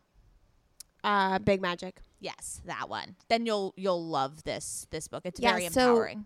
[1.03, 2.01] Uh, Big Magic.
[2.21, 3.15] Yes, that one.
[3.29, 5.21] Then you'll you'll love this this book.
[5.25, 6.25] It's Yeah, very so- empowering.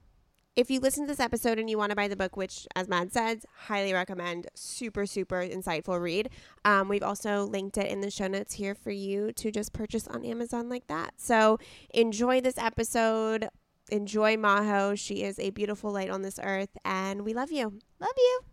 [0.56, 2.88] If you listen to this episode and you want to buy the book, which, as
[2.88, 6.30] Mad says, highly recommend, super, super insightful read.
[6.64, 10.08] Um, we've also linked it in the show notes here for you to just purchase
[10.08, 11.14] on Amazon like that.
[11.18, 11.58] So
[11.92, 13.50] enjoy this episode.
[13.90, 14.94] Enjoy Majo.
[14.94, 17.80] She is a beautiful light on this earth, and we love you.
[18.00, 18.53] Love you.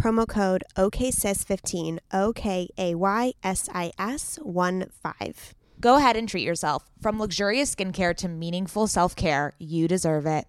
[0.00, 5.54] promo code OKSIS15, O K A Y S I S 1 5.
[5.80, 6.84] Go ahead and treat yourself.
[7.00, 10.46] From luxurious skincare to meaningful self care, you deserve it.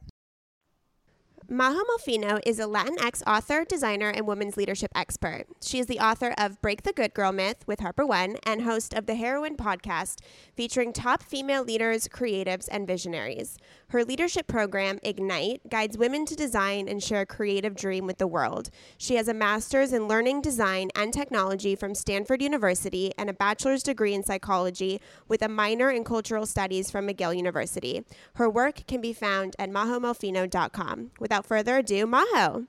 [1.54, 5.48] Majo Molfino is a Latinx author, designer, and women's leadership expert.
[5.62, 8.94] She is the author of Break the Good Girl Myth with Harper One and host
[8.94, 10.20] of the Heroine podcast,
[10.56, 13.58] featuring top female leaders, creatives, and visionaries.
[13.90, 18.28] Her leadership program, Ignite, guides women to design and share a creative dream with the
[18.28, 18.70] world.
[18.98, 23.84] She has a master's in learning, design, and technology from Stanford University and a bachelor's
[23.84, 28.06] degree in psychology with a minor in cultural studies from McGill University.
[28.36, 31.12] Her work can be found at majomolfino.com.
[31.20, 32.66] Without further ado, Majo.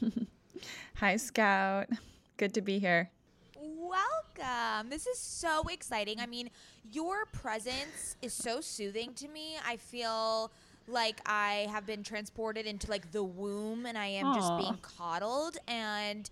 [0.96, 1.88] Hi, Scout.
[2.36, 3.10] Good to be here.
[3.58, 4.90] Welcome.
[4.90, 6.20] This is so exciting.
[6.20, 6.50] I mean,
[6.92, 9.56] your presence is so soothing to me.
[9.66, 10.50] I feel
[10.88, 14.34] like I have been transported into like the womb and I am Aww.
[14.34, 16.28] just being coddled and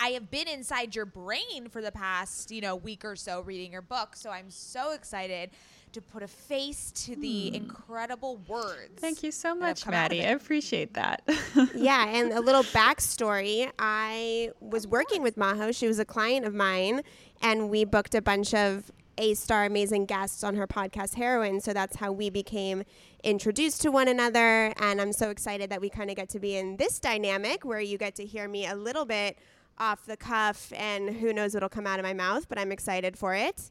[0.00, 3.72] I have been inside your brain for the past, you know, week or so reading
[3.72, 4.16] your book.
[4.16, 5.50] So I'm so excited
[5.92, 7.54] to put a face to the hmm.
[7.54, 8.98] incredible words.
[8.98, 10.20] Thank you so much, Maddie.
[10.20, 11.22] I appreciate that.
[11.74, 13.70] yeah, and a little backstory.
[13.78, 15.72] I was working with Majo.
[15.72, 17.02] She was a client of mine,
[17.40, 21.60] and we booked a bunch of A star amazing guests on her podcast, Heroine.
[21.60, 22.84] So that's how we became
[23.22, 24.72] introduced to one another.
[24.78, 27.80] And I'm so excited that we kind of get to be in this dynamic where
[27.80, 29.38] you get to hear me a little bit
[29.78, 33.16] off the cuff, and who knows what'll come out of my mouth, but I'm excited
[33.16, 33.70] for it.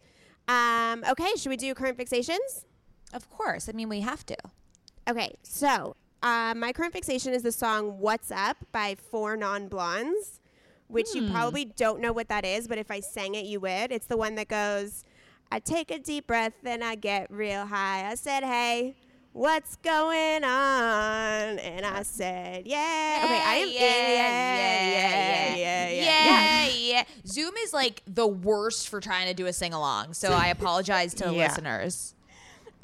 [0.51, 2.65] Um, okay, should we do current fixations?
[3.13, 3.69] Of course.
[3.69, 4.35] I mean, we have to.
[5.09, 10.41] Okay, so uh, my current fixation is the song What's Up by Four Non Blondes,
[10.87, 11.19] which hmm.
[11.19, 13.93] you probably don't know what that is, but if I sang it, you would.
[13.93, 15.05] It's the one that goes,
[15.51, 18.09] I take a deep breath and I get real high.
[18.09, 18.95] I said, hey
[19.33, 21.59] what's going on?
[21.59, 23.21] And I said, yeah.
[23.23, 26.69] Okay, I am yeah, yeah, yeah, yeah, yeah, yeah, yeah.
[26.69, 27.03] yeah.
[27.25, 31.13] Zoom is like the worst for trying to do a sing along, so I apologize
[31.15, 31.47] to yeah.
[31.47, 32.15] listeners.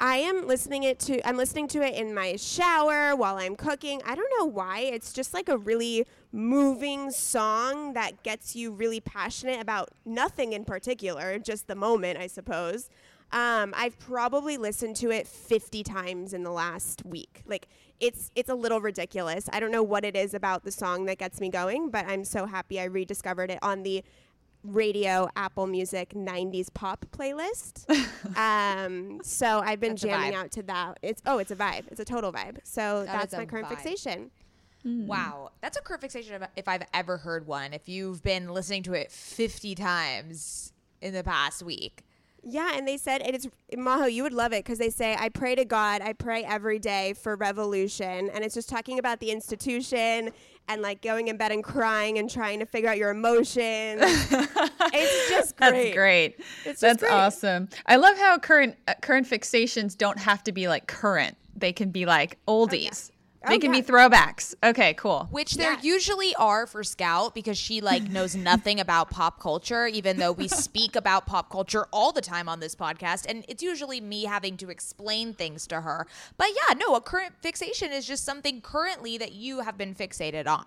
[0.00, 4.00] I am listening it to I'm listening to it in my shower while I'm cooking.
[4.06, 4.80] I don't know why.
[4.80, 10.64] It's just like a really moving song that gets you really passionate about nothing in
[10.64, 12.90] particular, just the moment, I suppose.
[13.30, 17.42] Um, I've probably listened to it 50 times in the last week.
[17.46, 17.68] Like
[18.00, 19.48] it's it's a little ridiculous.
[19.52, 22.24] I don't know what it is about the song that gets me going, but I'm
[22.24, 24.02] so happy I rediscovered it on the
[24.64, 27.86] radio Apple Music 90s pop playlist.
[28.36, 30.98] um, so I've been that's jamming out to that.
[31.02, 31.84] It's oh, it's a vibe.
[31.90, 32.58] It's a total vibe.
[32.64, 33.80] So that that's my current vibe.
[33.80, 34.30] fixation.
[34.86, 35.06] Mm.
[35.06, 37.74] Wow, that's a current fixation if I've ever heard one.
[37.74, 42.04] If you've been listening to it 50 times in the past week.
[42.42, 44.06] Yeah, and they said it is Majo.
[44.06, 46.02] You would love it because they say I pray to God.
[46.02, 50.30] I pray every day for revolution, and it's just talking about the institution
[50.68, 54.00] and like going in bed and crying and trying to figure out your emotions.
[54.02, 55.70] it's just great.
[55.70, 56.40] That's great.
[56.64, 57.12] It's That's great.
[57.12, 57.68] awesome.
[57.86, 61.36] I love how current uh, current fixations don't have to be like current.
[61.56, 63.10] They can be like oldies.
[63.10, 63.17] Oh, yeah.
[63.46, 63.80] They oh, can yeah.
[63.80, 64.54] be throwbacks.
[64.64, 65.28] Okay, cool.
[65.30, 65.80] Which there yeah.
[65.82, 70.48] usually are for Scout because she like knows nothing about pop culture, even though we
[70.48, 73.26] speak about pop culture all the time on this podcast.
[73.28, 76.08] And it's usually me having to explain things to her.
[76.36, 80.48] But yeah, no, a current fixation is just something currently that you have been fixated
[80.48, 80.64] on.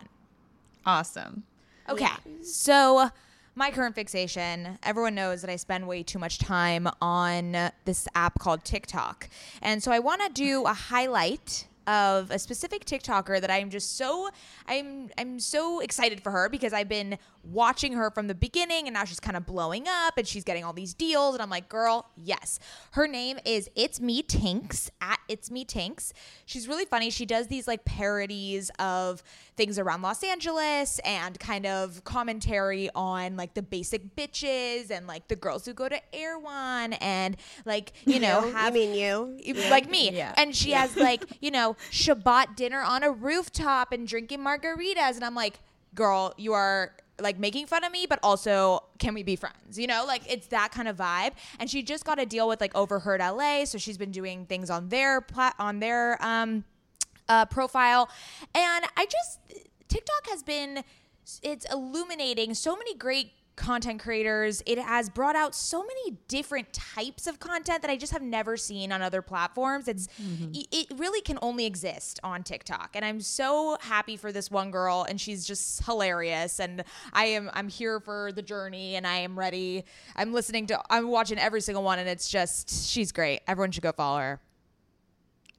[0.86, 1.44] Awesome.
[1.90, 2.06] Okay.
[2.06, 2.32] Yeah.
[2.42, 3.10] So
[3.54, 8.40] my current fixation, everyone knows that I spend way too much time on this app
[8.40, 9.30] called TikTok.
[9.62, 13.98] And so I want to do a highlight of a specific TikToker that I'm just
[13.98, 14.30] so
[14.68, 18.94] I'm I'm so excited for her because I've been watching her from the beginning and
[18.94, 21.70] now she's kind of blowing up and she's getting all these deals and I'm like,
[21.70, 22.60] "Girl, yes."
[22.92, 26.14] Her name is It's Me Tinks at It's Me Tinks.
[26.46, 27.10] She's really funny.
[27.10, 29.24] She does these like parodies of
[29.56, 35.28] things around Los Angeles and kind of commentary on like the basic bitches and like
[35.28, 38.96] the girls who go to Erewhon and like, you know, you, have you mean
[39.46, 39.54] you?
[39.70, 39.92] Like yeah.
[39.92, 40.12] me.
[40.12, 40.34] Yeah.
[40.38, 40.82] And she yeah.
[40.82, 45.60] has like, you know, Shabbat dinner on a rooftop and drinking margaritas and I'm like,
[45.94, 49.78] girl, you are like making fun of me, but also can we be friends?
[49.78, 51.34] You know, like it's that kind of vibe.
[51.60, 54.70] And she just got a deal with like Overheard LA, so she's been doing things
[54.70, 56.64] on their plat on their um
[57.30, 58.10] uh, profile,
[58.54, 59.40] and I just
[59.88, 60.84] TikTok has been
[61.44, 64.64] it's illuminating so many great content creators.
[64.66, 68.58] It has brought out so many different types of content that I just have never
[68.58, 69.88] seen on other platforms.
[69.88, 70.52] It's mm-hmm.
[70.72, 72.90] it really can only exist on TikTok.
[72.96, 77.52] And I'm so happy for this one girl and she's just hilarious and I am
[77.54, 79.86] I'm here for the journey and I am ready.
[80.16, 83.42] I'm listening to I'm watching every single one and it's just she's great.
[83.48, 84.42] Everyone should go follow her.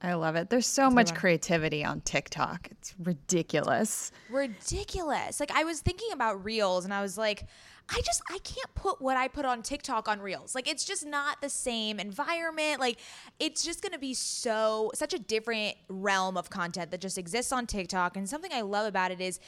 [0.03, 0.51] I love it.
[0.51, 2.67] There's so much creativity on TikTok.
[2.73, 4.11] It's ridiculous.
[4.29, 5.38] Ridiculous.
[5.38, 7.47] Like I was thinking about Reels and I was like,
[7.88, 10.55] I just I can't put what I put on TikTok on Reels.
[10.55, 12.81] Like it's just not the same environment.
[12.81, 12.99] Like
[13.38, 17.53] it's just going to be so such a different realm of content that just exists
[17.53, 19.40] on TikTok and something I love about it is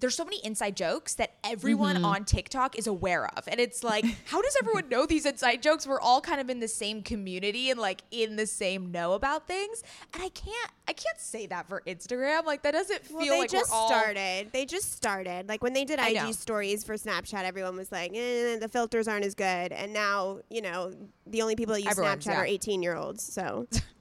[0.00, 2.04] there's so many inside jokes that everyone mm-hmm.
[2.04, 3.48] on TikTok is aware of.
[3.48, 5.86] And it's like, how does everyone know these inside jokes?
[5.86, 9.46] We're all kind of in the same community and like in the same know about
[9.46, 9.82] things.
[10.14, 12.44] And I can't I can't say that for Instagram.
[12.44, 13.88] Like that doesn't feel well, they like just all...
[13.88, 14.50] started.
[14.52, 15.48] They just started.
[15.48, 19.24] Like when they did IG stories for Snapchat, everyone was like, eh, the filters aren't
[19.24, 19.72] as good.
[19.72, 20.92] And now, you know,
[21.26, 22.40] the only people that use Everyone's, Snapchat yeah.
[22.40, 23.22] are 18 year olds.
[23.22, 23.66] So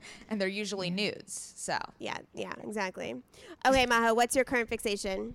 [0.28, 1.52] and they're usually nudes.
[1.56, 3.16] So yeah, yeah, exactly.
[3.66, 5.34] Okay, Majo, what's your current fixation?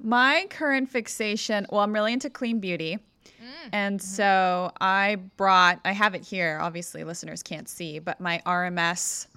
[0.00, 1.66] My current fixation.
[1.70, 2.98] Well, I'm really into clean beauty.
[3.24, 3.68] Mm.
[3.72, 4.06] And mm-hmm.
[4.06, 6.58] so I brought, I have it here.
[6.60, 9.28] Obviously, listeners can't see, but my RMS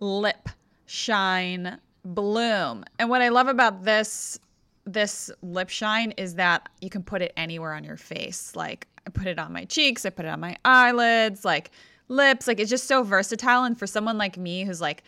[0.00, 0.48] lip
[0.86, 2.84] shine bloom.
[2.98, 4.38] And what I love about this
[4.86, 8.56] this lip shine is that you can put it anywhere on your face.
[8.56, 11.70] Like I put it on my cheeks, I put it on my eyelids, like
[12.10, 12.46] lips.
[12.46, 13.64] Like it's just so versatile.
[13.64, 15.02] And for someone like me who's like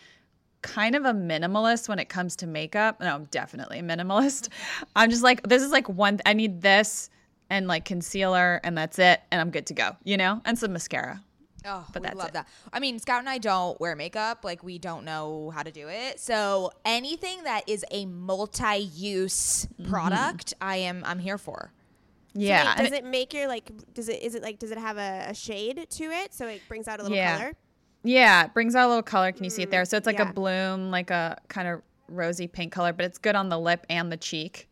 [0.61, 4.49] kind of a minimalist when it comes to makeup, no, I'm definitely a minimalist.
[4.95, 7.09] I'm just like, this is like one, I need this
[7.49, 9.21] and like concealer and that's it.
[9.31, 10.41] And I'm good to go, you know?
[10.45, 11.21] And some mascara.
[11.65, 12.33] Oh, but that's love it.
[12.33, 12.47] that.
[12.73, 14.43] I mean, Scout and I don't wear makeup.
[14.43, 16.19] Like, we don't know how to do it.
[16.19, 19.89] So anything that is a multi-use mm-hmm.
[19.89, 21.71] product, I am I'm here for.
[22.33, 22.75] Yeah.
[22.75, 23.71] So does it make your like?
[23.93, 24.59] Does it is it like?
[24.59, 27.37] Does it have a, a shade to it so it brings out a little yeah.
[27.37, 27.53] color?
[28.03, 29.31] Yeah, it brings out a little color.
[29.31, 29.85] Can you mm, see it there?
[29.85, 30.29] So it's like yeah.
[30.29, 33.85] a bloom, like a kind of rosy pink color, but it's good on the lip
[33.89, 34.67] and the cheek.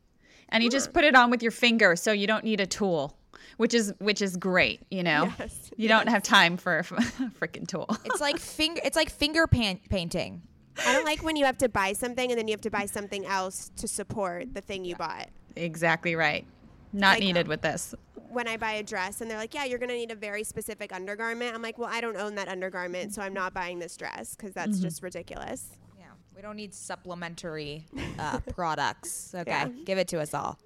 [0.49, 0.73] And you mm.
[0.73, 3.15] just put it on with your finger, so you don't need a tool,
[3.57, 4.81] which is which is great.
[4.89, 5.71] You know, yes.
[5.77, 5.89] you yes.
[5.89, 7.87] don't have time for a freaking tool.
[8.05, 8.81] It's like finger.
[8.83, 10.41] It's like finger pan- painting.
[10.85, 12.85] I don't like when you have to buy something and then you have to buy
[12.85, 15.27] something else to support the thing you bought.
[15.55, 16.45] Exactly right.
[16.93, 17.95] Not like, needed with this.
[18.29, 20.43] When I buy a dress and they're like, yeah, you're going to need a very
[20.43, 21.53] specific undergarment.
[21.53, 24.53] I'm like, well, I don't own that undergarment, so I'm not buying this dress because
[24.53, 24.83] that's mm-hmm.
[24.83, 25.69] just ridiculous.
[25.99, 26.05] Yeah.
[26.35, 27.85] We don't need supplementary
[28.19, 29.33] uh, products.
[29.35, 29.51] Okay.
[29.51, 29.67] Yeah.
[29.85, 30.59] Give it to us all.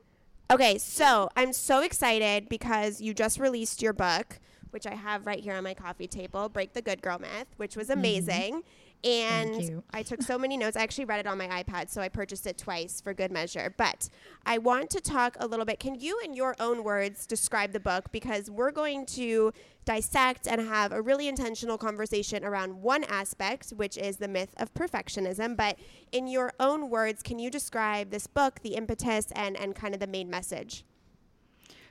[0.52, 0.78] Okay.
[0.78, 4.40] So I'm so excited because you just released your book,
[4.72, 7.76] which I have right here on my coffee table, Break the Good Girl Myth, which
[7.76, 8.00] was mm-hmm.
[8.00, 8.54] amazing.
[8.54, 8.85] Mm-hmm.
[9.06, 10.76] And I took so many notes.
[10.76, 13.72] I actually read it on my iPad, so I purchased it twice for good measure.
[13.78, 14.10] But
[14.48, 15.80] I want to talk a little bit.
[15.80, 18.12] Can you, in your own words, describe the book?
[18.12, 19.54] Because we're going to
[19.86, 24.74] dissect and have a really intentional conversation around one aspect, which is the myth of
[24.74, 25.56] perfectionism.
[25.56, 25.78] But
[26.12, 30.00] in your own words, can you describe this book, the impetus, and, and kind of
[30.00, 30.84] the main message?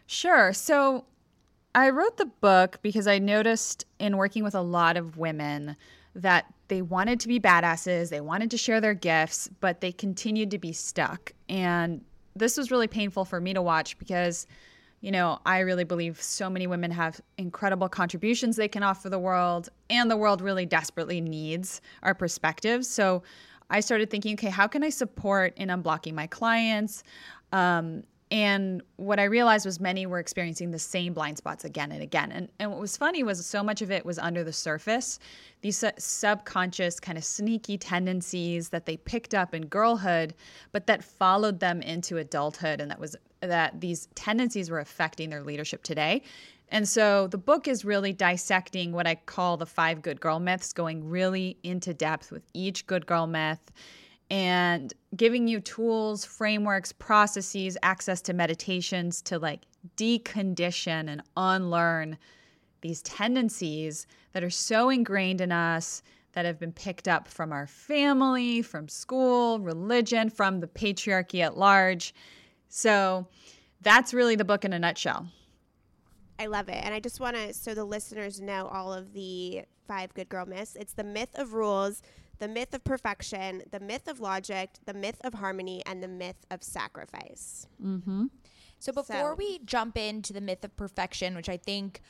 [0.05, 0.53] Sure.
[0.53, 1.05] So
[1.75, 5.77] I wrote the book because I noticed in working with a lot of women
[6.15, 10.53] that they wanted to be badasses, they wanted to share their gifts, but they continued
[10.53, 11.33] to be stuck.
[11.49, 12.05] And
[12.37, 14.47] this was really painful for me to watch because,
[15.01, 19.19] you know, I really believe so many women have incredible contributions they can offer the
[19.19, 22.89] world, and the world really desperately needs our perspectives.
[22.89, 23.25] So
[23.71, 27.03] I started thinking, okay, how can I support in unblocking my clients?
[27.53, 32.03] Um, and what I realized was many were experiencing the same blind spots again and
[32.03, 32.33] again.
[32.33, 35.21] And, and what was funny was so much of it was under the surface,
[35.61, 40.35] these su- subconscious kind of sneaky tendencies that they picked up in girlhood,
[40.73, 42.81] but that followed them into adulthood.
[42.81, 46.21] And that was that these tendencies were affecting their leadership today.
[46.71, 50.73] And so the book is really dissecting what I call the five good girl myths,
[50.73, 53.71] going really into depth with each good girl myth
[54.31, 59.63] and giving you tools, frameworks, processes, access to meditations to like
[59.97, 62.19] decondition and unlearn
[62.81, 67.67] these tendencies that are so ingrained in us that have been picked up from our
[67.67, 72.15] family, from school, religion, from the patriarchy at large.
[72.69, 73.27] So
[73.83, 75.29] that's really the book in a nutshell.
[76.39, 76.83] I love it.
[76.85, 80.47] And I just want to, so the listeners know all of the five good girl
[80.47, 80.75] myths.
[80.75, 82.03] It's the myth of rules,
[82.39, 86.47] the myth of perfection, the myth of logic, the myth of harmony, and the myth
[86.51, 87.67] of sacrifice.
[87.83, 88.27] Mm-hmm.
[88.79, 92.01] So before So- we jump into the myth of perfection, which I think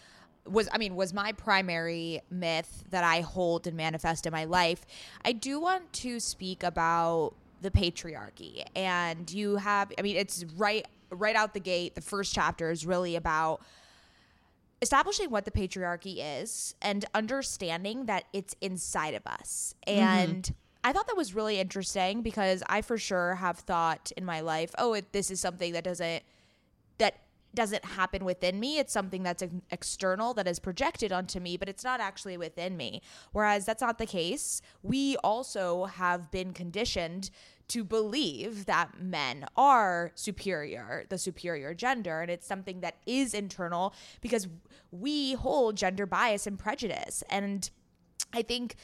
[0.46, 4.84] was I mean was my primary myth that I hold and manifest in my life,
[5.24, 8.62] I do want to speak about the patriarchy.
[8.76, 12.84] And you have I mean it's right right out the gate the first chapter is
[12.84, 13.62] really about
[14.82, 19.74] establishing what the patriarchy is and understanding that it's inside of us.
[19.86, 20.00] Mm-hmm.
[20.00, 24.40] And I thought that was really interesting because I for sure have thought in my
[24.40, 26.22] life, oh, it, this is something that doesn't
[26.98, 27.14] that
[27.54, 28.78] doesn't happen within me.
[28.78, 33.00] It's something that's external that is projected onto me, but it's not actually within me.
[33.32, 34.60] Whereas that's not the case.
[34.82, 37.30] We also have been conditioned
[37.68, 43.94] to believe that men are superior, the superior gender, and it's something that is internal
[44.20, 44.48] because
[44.90, 47.22] we hold gender bias and prejudice.
[47.30, 47.70] And
[48.32, 48.76] I think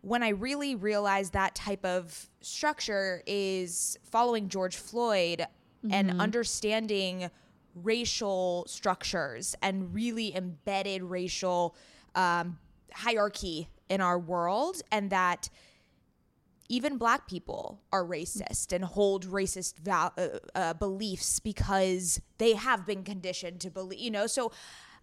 [0.00, 5.46] when I really realized that type of structure is following George Floyd
[5.90, 7.30] and understanding
[7.74, 11.76] racial structures and really embedded racial
[12.16, 12.58] um,
[12.92, 15.48] hierarchy in our world, and that
[16.68, 22.86] even black people are racist and hold racist val- uh, uh, beliefs because they have
[22.86, 24.26] been conditioned to believe you know?
[24.26, 24.52] So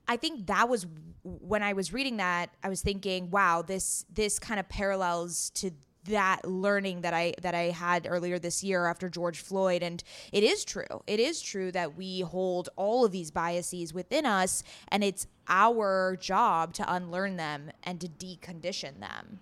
[0.07, 0.85] i think that was
[1.23, 5.71] when i was reading that i was thinking wow this this kind of parallels to
[6.05, 9.83] that learning that i that i had earlier this year after george floyd.
[9.83, 11.03] And it is true.
[11.07, 16.17] It is true that we hold all of these biases within us and it's our
[16.19, 19.39] job to unlearn them and to decondition them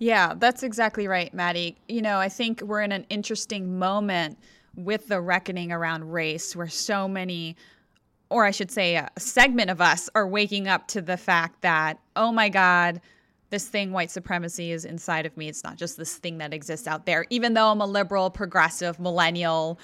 [0.00, 1.76] Yeah, that's exactly right, Maddie.
[1.86, 4.38] You know, I think we're in an interesting moment
[4.74, 7.54] with the reckoning around race where so many,
[8.30, 11.98] or I should say, a segment of us are waking up to the fact that,
[12.16, 13.02] oh my God,
[13.50, 15.48] this thing, white supremacy, is inside of me.
[15.48, 17.26] It's not just this thing that exists out there.
[17.28, 19.78] Even though I'm a liberal, progressive, millennial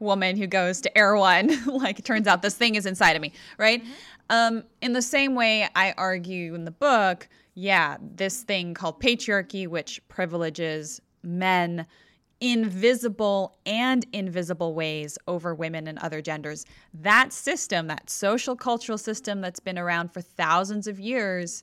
[0.00, 3.32] woman who goes to Erewhon, like it turns out this thing is inside of me,
[3.56, 3.84] right?
[4.30, 7.28] Um, in the same way, I argue in the book,
[7.60, 11.86] yeah, this thing called patriarchy, which privileges men
[12.40, 16.64] in visible and invisible ways over women and other genders.
[16.94, 21.62] That system, that social cultural system that's been around for thousands of years,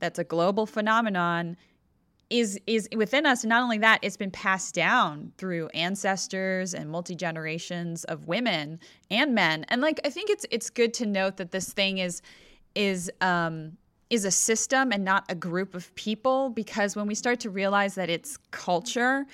[0.00, 1.56] that's a global phenomenon,
[2.28, 3.42] is is within us.
[3.42, 8.80] And not only that, it's been passed down through ancestors and multi generations of women
[9.10, 9.64] and men.
[9.68, 12.20] And like I think it's it's good to note that this thing is
[12.74, 13.78] is um
[14.10, 17.94] is a system and not a group of people because when we start to realize
[17.94, 19.26] that it's culture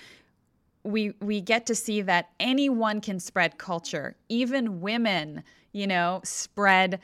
[0.85, 4.14] we we get to see that anyone can spread culture.
[4.29, 7.01] Even women you know spread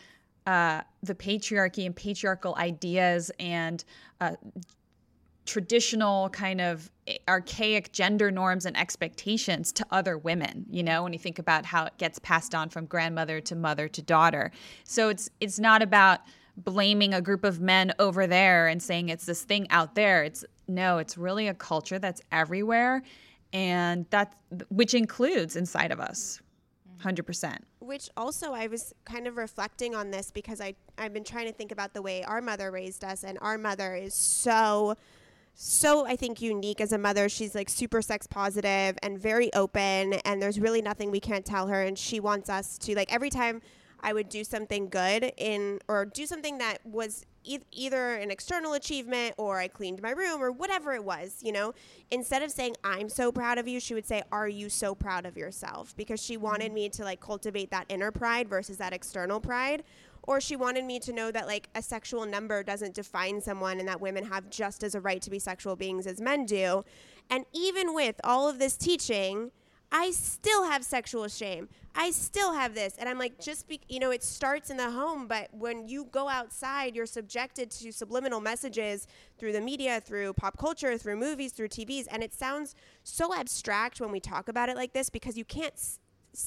[0.47, 3.85] uh, the patriarchy and patriarchal ideas and
[4.21, 4.33] uh,
[5.47, 6.91] traditional kind of
[7.27, 11.87] archaic gender norms and expectations to other women you know when you think about how
[11.87, 14.53] it gets passed on from grandmother to mother to daughter.
[14.85, 16.21] So it's it's not about
[16.65, 20.25] blaming a group of men over there and saying it's this thing out there.
[20.25, 23.03] It's no it's really a culture that's everywhere
[23.53, 24.35] and that
[24.69, 26.41] which includes inside of us
[27.03, 27.09] mm-hmm.
[27.09, 31.47] 100% which also I was kind of reflecting on this because I I've been trying
[31.47, 34.95] to think about the way our mother raised us and our mother is so
[35.55, 37.29] so I think unique as a mother.
[37.29, 41.67] She's like super sex positive and very open and there's really nothing we can't tell
[41.67, 43.61] her and she wants us to like every time
[44.03, 48.73] I would do something good in or do something that was e- either an external
[48.75, 51.75] achievement or I cleaned my room or whatever it was, you know,
[52.11, 55.27] instead of saying I'm so proud of you, she would say are you so proud
[55.27, 55.95] of yourself?
[55.97, 59.83] Because she wanted me to like cultivate that inner pride versus that external pride.
[60.25, 63.89] Or she wanted me to know that like a sexual number doesn't define someone and
[63.89, 66.85] that women have just as a right to be sexual beings as men do.
[67.31, 69.51] And even with all of this teaching,
[69.93, 71.69] I still have sexual shame.
[71.95, 72.95] I still have this.
[72.99, 76.07] And I'm like, just be, you know, it starts in the home, but when you
[76.13, 81.53] go outside, you're subjected to subliminal messages through the media, through pop culture, through movies,
[81.53, 82.07] through TVs.
[82.11, 85.75] And it sounds so abstract when we talk about it like this because you can't.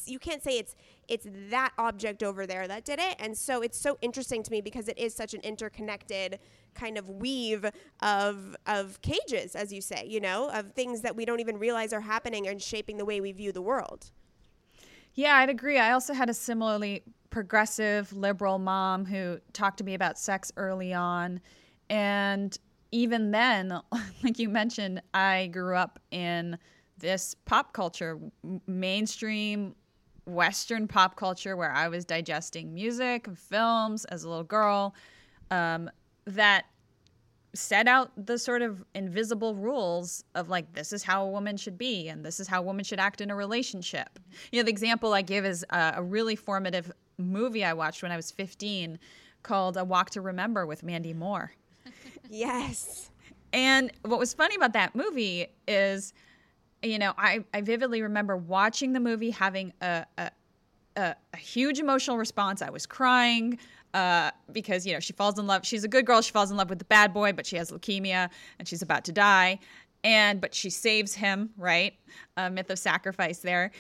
[0.06, 0.76] you can't say it's
[1.08, 4.62] it's that object over there that did it and so it's so interesting to me
[4.62, 6.40] because it is such an interconnected
[6.74, 7.66] kind of weave
[8.02, 11.94] of of cages as you say you know of things that we don't even realize
[11.94, 14.12] are happening and shaping the way we view the world
[15.16, 15.78] Yeah, I'd agree.
[15.78, 20.94] I also had a similarly progressive liberal mom who talked to me about sex early
[20.94, 21.40] on.
[21.90, 22.58] And
[22.92, 23.80] even then,
[24.24, 26.58] like you mentioned, I grew up in
[26.98, 28.20] this pop culture,
[28.68, 29.76] mainstream
[30.26, 34.96] Western pop culture, where I was digesting music and films as a little girl.
[35.52, 35.90] Um,
[36.26, 36.66] that
[37.54, 41.78] set out the sort of invisible rules of like this is how a woman should
[41.78, 44.20] be and this is how a woman should act in a relationship.
[44.52, 48.12] You know, the example I give is a, a really formative movie I watched when
[48.12, 48.98] I was 15
[49.44, 51.52] called A Walk to Remember with Mandy Moore.
[52.30, 53.12] Yes.
[53.52, 56.14] And what was funny about that movie is,
[56.84, 60.32] you know, I, I vividly remember watching the movie, having a, a,
[60.98, 62.62] a, a huge emotional response.
[62.62, 63.58] I was crying
[63.94, 65.66] uh, because, you know, she falls in love.
[65.66, 66.22] She's a good girl.
[66.22, 68.30] She falls in love with the bad boy, but she has leukemia
[68.60, 69.60] and she's about to die.
[70.04, 71.94] And, but she saves him, right?
[72.36, 73.72] A myth of sacrifice there.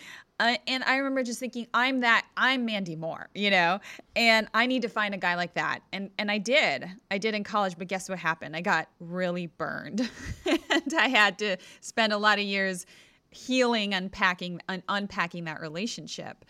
[0.68, 3.80] And I remember just thinking, I'm that, I'm Mandy Moore, you know,
[4.16, 5.82] and I need to find a guy like that.
[5.92, 7.78] And and I did, I did in college.
[7.78, 8.56] But guess what happened?
[8.56, 10.10] I got really burned,
[10.46, 12.86] and I had to spend a lot of years
[13.30, 16.46] healing, unpacking, un- unpacking that relationship.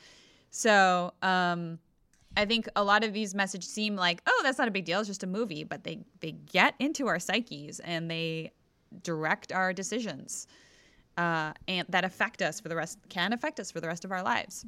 [0.50, 1.80] So um,
[2.36, 5.00] I think a lot of these messages seem like, oh, that's not a big deal.
[5.00, 8.52] It's just a movie, but they they get into our psyches and they
[9.02, 10.48] direct our decisions
[11.18, 14.12] uh, and that affect us for the rest can affect us for the rest of
[14.12, 14.66] our lives.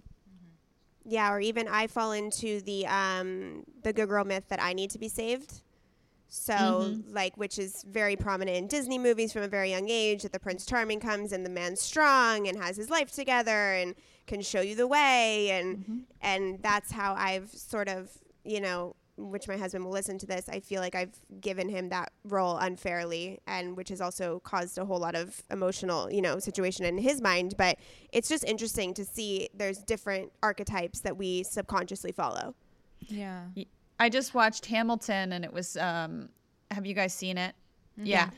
[1.08, 4.90] Yeah, or even I fall into the um, the good girl myth that I need
[4.92, 5.62] to be saved.
[6.28, 7.14] So, Mm-hmm.
[7.14, 10.40] like, which is very prominent in Disney movies from a very young age, that the
[10.40, 13.94] Prince Charming comes and the man's strong and has his life together and
[14.26, 15.98] can show you the way, and Mm-hmm.
[16.22, 18.10] and that's how I've sort of,
[18.44, 20.50] you know, which my husband will listen to this.
[20.50, 24.86] I feel like I've given him that role unfairly, and which has also caused a
[24.86, 27.56] whole lot of emotional, you know, situation in his mind.
[27.58, 27.78] But
[28.12, 32.56] it's just interesting to see there's different archetypes that we subconsciously follow.
[33.00, 33.46] Yeah.
[34.00, 35.78] I just watched Hamilton, and it was.
[35.78, 36.30] Um,
[36.72, 37.56] have you guys seen it?
[37.96, 38.30] Yeah.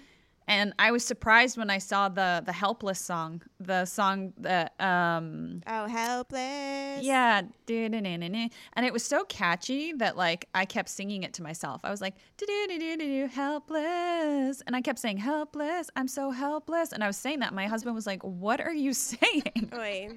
[0.50, 5.62] And I was surprised when I saw the the helpless song, the song that um
[5.68, 7.04] Oh, helpless.
[7.04, 11.82] yeah, and it was so catchy that like I kept singing it to myself.
[11.84, 12.16] I was like
[13.28, 15.90] helpless, and I kept saying helpless.
[15.96, 17.54] I'm so helpless, and I was saying that.
[17.54, 20.10] My husband was like, "What are you saying?" Oy.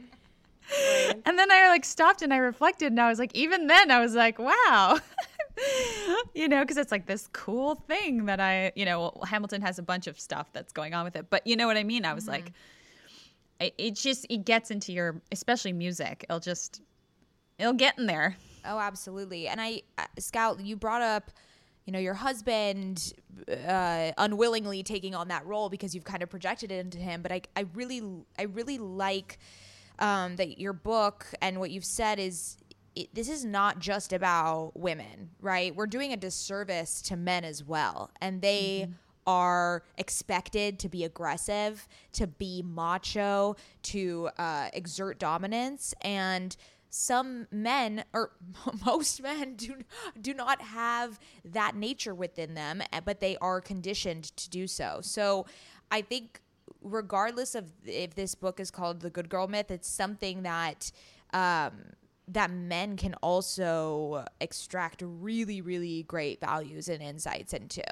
[1.26, 3.98] And then I like stopped and I reflected and I was like, even then I
[4.00, 4.98] was like, wow.
[6.34, 9.82] you know, because it's like this cool thing that I, you know, Hamilton has a
[9.82, 11.30] bunch of stuff that's going on with it.
[11.30, 12.04] But you know what I mean?
[12.04, 12.52] I was like,
[13.60, 16.24] it, it just, it gets into your, especially music.
[16.28, 16.82] It'll just,
[17.58, 18.36] it'll get in there.
[18.64, 19.48] Oh, absolutely.
[19.48, 21.30] And I, uh, Scout, you brought up,
[21.86, 23.12] you know, your husband
[23.66, 27.22] uh, unwillingly taking on that role because you've kind of projected it into him.
[27.22, 28.02] But I, I really,
[28.38, 29.38] I really like
[29.98, 32.56] um, that your book and what you've said is.
[33.00, 35.74] It, this is not just about women, right?
[35.74, 38.10] We're doing a disservice to men as well.
[38.20, 38.88] And they
[39.26, 45.94] are expected to be aggressive, to be macho, to uh, exert dominance.
[46.00, 46.56] And
[46.90, 48.32] some men or
[48.84, 49.76] most men do
[50.20, 54.98] do not have that nature within them eh, but they are conditioned to do so
[55.00, 55.46] so
[55.92, 56.40] i think
[56.82, 60.90] regardless of if this book is called the good girl myth it's something that
[61.32, 61.72] um
[62.32, 67.82] that men can also extract really really great values and insights into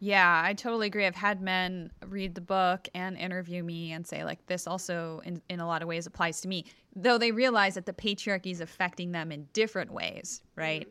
[0.00, 1.06] Yeah, I totally agree.
[1.06, 5.42] I've had men read the book and interview me and say, like, this also, in,
[5.48, 8.60] in a lot of ways, applies to me, though they realize that the patriarchy is
[8.60, 10.86] affecting them in different ways, right?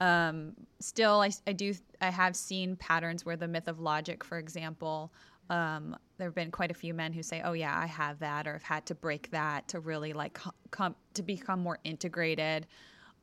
[0.00, 4.38] Um, still, I, I do, I have seen patterns where the myth of logic, for
[4.38, 5.12] example,
[5.50, 8.46] um, there have been quite a few men who say, "Oh yeah, I have that,"
[8.46, 10.38] or have had to break that to really like
[10.70, 12.66] come to become more integrated.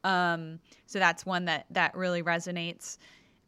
[0.03, 2.97] Um, so that's one that that really resonates.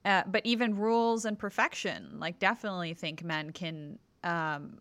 [0.04, 4.80] Uh, but even rules and perfection, like definitely think men can um,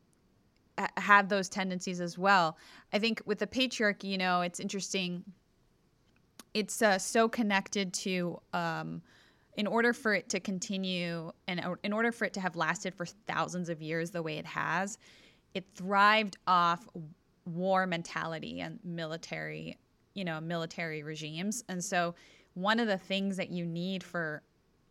[0.96, 2.58] have those tendencies as well.
[2.92, 5.24] I think with the patriarchy, you know, it's interesting.
[6.52, 9.02] It's uh, so connected to, um,
[9.56, 13.06] in order for it to continue and in order for it to have lasted for
[13.06, 14.98] thousands of years the way it has,
[15.54, 16.88] it thrived off
[17.46, 19.78] war mentality and military,
[20.14, 21.64] you know, military regimes.
[21.68, 22.14] And so,
[22.54, 24.42] one of the things that you need for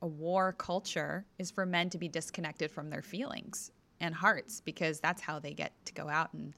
[0.01, 4.99] a war culture is for men to be disconnected from their feelings and hearts because
[4.99, 6.53] that's how they get to go out and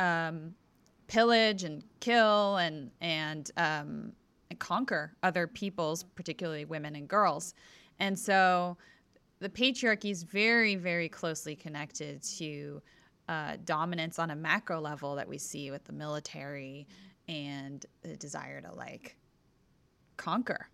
[0.00, 0.54] um,
[1.06, 4.12] pillage and kill and and, um,
[4.58, 7.54] conquer other peoples, particularly women and girls.
[7.98, 8.76] And so
[9.40, 12.82] the patriarchy is very, very closely connected to
[13.28, 16.86] uh, dominance on a macro level that we see with the military
[17.28, 19.16] and the desire to like
[20.16, 20.68] conquer.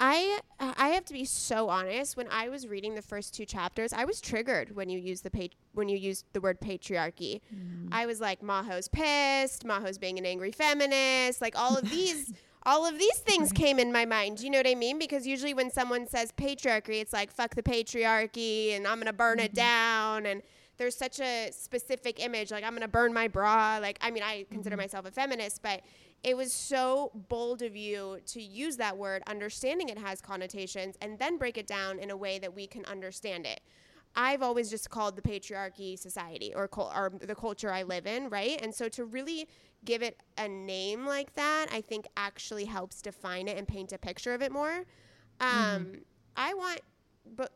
[0.00, 2.16] I uh, I have to be so honest.
[2.16, 5.30] When I was reading the first two chapters, I was triggered when you used the
[5.30, 7.42] pat- when you used the word patriarchy.
[7.54, 7.88] Mm.
[7.92, 9.64] I was like, Majo's pissed.
[9.64, 11.42] Majo's being an angry feminist.
[11.42, 12.32] Like all of these,
[12.64, 14.40] all of these things came in my mind.
[14.40, 14.98] You know what I mean?
[14.98, 19.38] Because usually when someone says patriarchy, it's like fuck the patriarchy and I'm gonna burn
[19.38, 19.56] it mm-hmm.
[19.56, 20.42] down and
[20.80, 24.22] there's such a specific image like i'm going to burn my bra like i mean
[24.22, 25.82] i consider myself a feminist but
[26.22, 31.18] it was so bold of you to use that word understanding it has connotations and
[31.18, 33.60] then break it down in a way that we can understand it.
[34.14, 38.28] I've always just called the patriarchy society or, cul- or the culture i live in
[38.28, 38.60] right?
[38.60, 39.48] And so to really
[39.84, 43.98] give it a name like that i think actually helps define it and paint a
[43.98, 44.84] picture of it more.
[45.40, 46.02] Um,
[46.36, 46.80] i want
[47.34, 47.52] but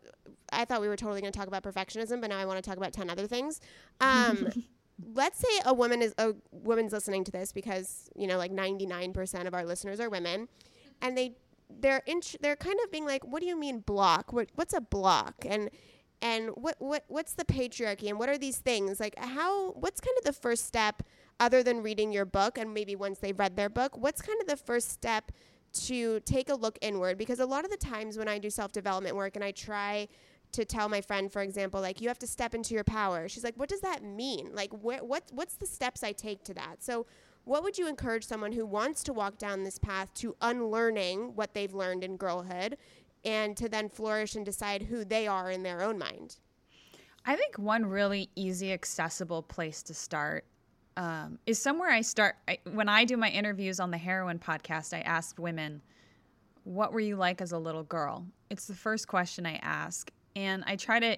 [0.52, 2.68] I thought we were totally going to talk about perfectionism, but now I want to
[2.68, 3.60] talk about 10 other things.
[4.00, 4.48] Um,
[5.14, 9.46] let's say a woman is a woman's listening to this because, you know, like 99%
[9.46, 10.48] of our listeners are women
[11.02, 11.36] and they
[11.80, 14.32] they're int- they're kind of being like, "What do you mean block?
[14.32, 15.70] What what's a block?" And
[16.22, 19.00] and what what what's the patriarchy and what are these things?
[19.00, 21.02] Like how what's kind of the first step
[21.40, 24.46] other than reading your book and maybe once they've read their book, what's kind of
[24.46, 25.32] the first step
[25.74, 28.72] to take a look inward because a lot of the times when I do self
[28.72, 30.08] development work and I try
[30.52, 33.28] to tell my friend, for example, like you have to step into your power.
[33.28, 34.50] She's like, "What does that mean?
[34.54, 37.06] Like, wh- what what's the steps I take to that?" So,
[37.44, 41.54] what would you encourage someone who wants to walk down this path to unlearning what
[41.54, 42.78] they've learned in girlhood,
[43.24, 46.36] and to then flourish and decide who they are in their own mind?
[47.26, 50.44] I think one really easy, accessible place to start
[50.96, 52.36] um, is somewhere I start.
[52.48, 55.82] I, when I do my interviews on the Heroine podcast, I ask women,
[56.64, 58.26] What were you like as a little girl?
[58.50, 60.10] It's the first question I ask.
[60.36, 61.16] And I try to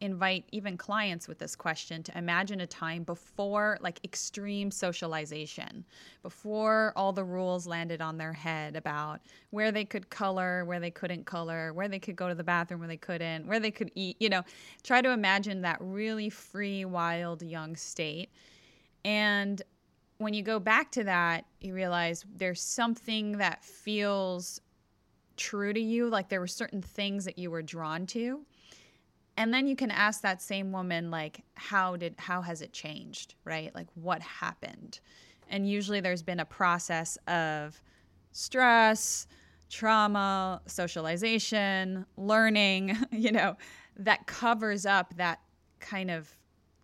[0.00, 5.84] invite even clients with this question to imagine a time before like extreme socialization,
[6.22, 9.20] before all the rules landed on their head about
[9.50, 12.80] where they could color, where they couldn't color, where they could go to the bathroom,
[12.80, 14.42] where they couldn't, where they could eat, you know,
[14.82, 18.30] try to imagine that really free, wild, young state.
[19.04, 19.60] And
[20.18, 24.60] when you go back to that, you realize there's something that feels
[25.36, 28.44] true to you, like there were certain things that you were drawn to.
[29.36, 33.36] And then you can ask that same woman like how did how has it changed,
[33.44, 33.72] right?
[33.72, 34.98] Like what happened?
[35.48, 37.80] And usually there's been a process of
[38.32, 39.28] stress,
[39.70, 43.56] trauma, socialization, learning, you know,
[43.96, 45.40] that covers up that
[45.78, 46.34] kind of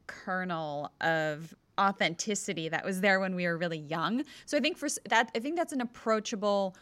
[0.06, 4.24] kernel of authenticity that was there when we were really young.
[4.46, 6.76] So I think for that I think that's an approachable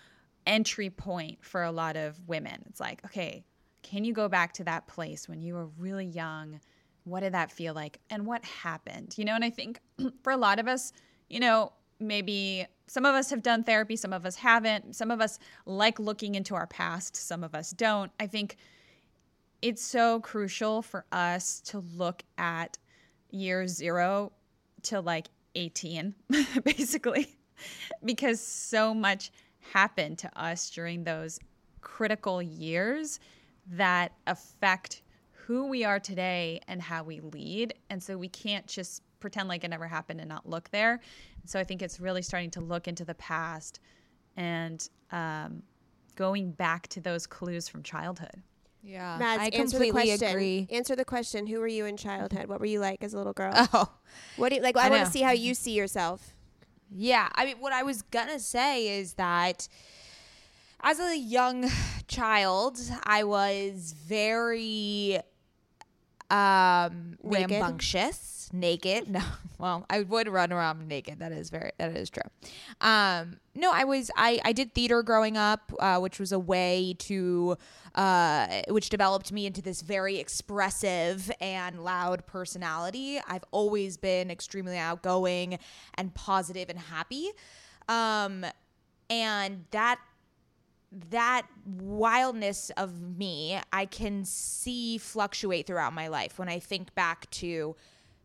[0.47, 2.62] entry point for a lot of women.
[2.68, 3.45] It's like, okay,
[3.82, 6.61] can you go back to that place when you were really young?
[7.05, 7.99] What did that feel like?
[8.11, 9.16] And what happened?
[9.16, 9.80] You know, and I think
[10.22, 10.93] for a lot of us,
[11.28, 14.95] you know, maybe some of us have done therapy, some of us haven't.
[14.97, 18.12] Some of us like looking into our past, some of us don't.
[18.20, 18.57] I think
[19.62, 22.78] it's so crucial for us to look at
[23.30, 24.32] year zero
[24.85, 26.14] to like 18,
[26.64, 27.37] basically,
[28.05, 29.30] because so much
[29.72, 31.39] happened to us during those
[31.80, 33.20] critical years
[33.66, 37.74] that affect who we are today and how we lead.
[37.91, 41.01] And so we can't just pretend like it never happened and not look there.
[41.45, 43.80] So I think it's really starting to look into the past
[44.37, 45.62] and um,
[46.16, 48.43] going back to those clues from childhood.
[48.83, 50.28] Yeah, Mads, I answer the completely question.
[50.28, 50.66] agree.
[50.70, 51.47] Answer the question.
[51.47, 52.47] Who were you in childhood?
[52.49, 53.53] What were you like as a little girl?
[53.72, 53.89] Oh,
[54.37, 54.76] what do you like?
[54.76, 56.35] I, I want to see how you see yourself.
[56.91, 59.68] Yeah, I mean, what I was gonna say is that
[60.83, 61.70] as a young
[62.09, 65.20] child, I was very
[66.33, 67.51] um Naked?
[67.51, 69.09] rambunctious, naked.
[69.12, 69.20] No,
[69.59, 71.18] well, I would run around naked.
[71.20, 72.22] That is very that is true.
[72.80, 76.97] Um, no, I was I I did theater growing up, uh, which was a way
[77.01, 77.57] to
[77.95, 83.20] uh, which developed me into this very expressive and loud personality.
[83.28, 85.59] I've always been extremely outgoing
[85.95, 87.28] and positive and happy.
[87.89, 88.47] Um,
[89.11, 90.01] and that
[91.11, 97.30] that wildness of me I can see fluctuate throughout my life when I think back
[97.30, 97.74] to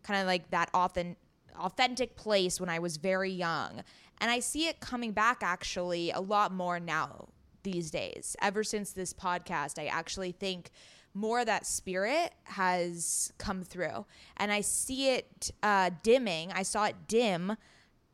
[0.04, 1.18] kind of like that authentic
[1.60, 3.82] authentic place when I was very young.
[4.20, 7.30] And I see it coming back actually a lot more now
[7.64, 8.36] these days.
[8.42, 10.70] Ever since this podcast, I actually think
[11.14, 14.06] more of that spirit has come through.
[14.38, 16.52] And I see it uh, dimming.
[16.52, 17.58] I saw it dim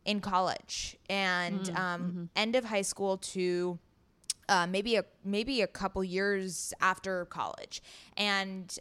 [0.06, 3.78] in college and um, end of high school to
[4.50, 7.82] uh, maybe a maybe a couple years after college,
[8.18, 8.78] and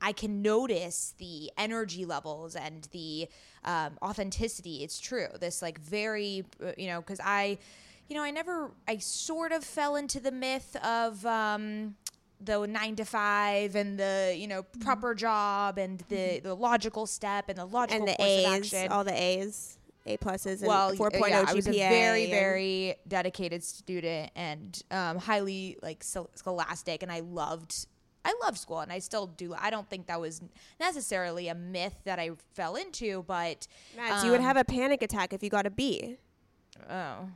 [0.00, 3.28] I can notice the energy levels and the
[3.64, 4.82] um, authenticity.
[4.82, 5.28] It's true.
[5.40, 7.58] This like very uh, you know because I,
[8.08, 11.24] you know, I never I sort of fell into the myth of.
[11.26, 11.96] Um,
[12.44, 17.48] the nine to five and the you know proper job and the the logical step
[17.48, 18.90] and the logical And the A's, action.
[18.90, 19.78] all the A's.
[20.06, 21.48] A pluses and well, 4.0 uh, yeah, GPA.
[21.48, 27.86] I was a very, very dedicated student and um, highly like scholastic, and I loved.
[28.24, 29.52] I loved school, and I still do.
[29.58, 30.40] I don't think that was
[30.78, 35.02] necessarily a myth that I fell into, but Mads, you would um, have a panic
[35.02, 36.18] attack if you got a B.
[36.88, 37.28] oh,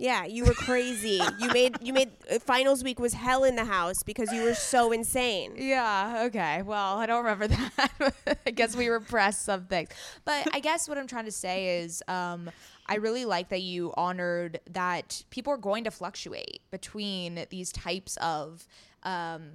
[0.00, 1.20] Yeah, you were crazy.
[1.38, 4.54] you made you made uh, finals week was hell in the house because you were
[4.54, 5.52] so insane.
[5.58, 6.62] Yeah, okay.
[6.62, 8.14] Well, I don't remember that.
[8.46, 9.90] I guess we repressed some things.
[10.24, 12.50] But I guess what I'm trying to say is um,
[12.86, 18.16] I really like that you honored that people are going to fluctuate between these types
[18.22, 18.66] of
[19.02, 19.50] um,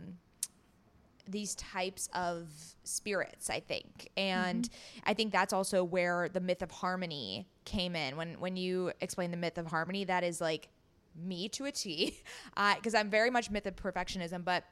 [1.27, 2.47] these types of
[2.83, 4.09] spirits i think.
[4.17, 5.09] And mm-hmm.
[5.09, 8.17] i think that's also where the myth of harmony came in.
[8.17, 10.69] When when you explain the myth of harmony that is like
[11.15, 12.17] me to a t.
[12.57, 14.63] Uh, because i'm very much myth of perfectionism but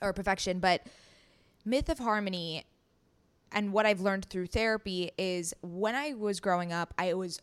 [0.00, 0.86] or perfection but
[1.64, 2.64] myth of harmony
[3.52, 7.40] and what i've learned through therapy is when i was growing up i was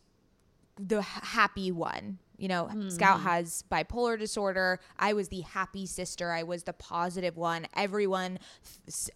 [0.78, 2.18] the happy one.
[2.38, 3.26] You know, Scout hmm.
[3.26, 4.78] has bipolar disorder.
[4.98, 6.30] I was the happy sister.
[6.30, 7.66] I was the positive one.
[7.74, 8.38] Everyone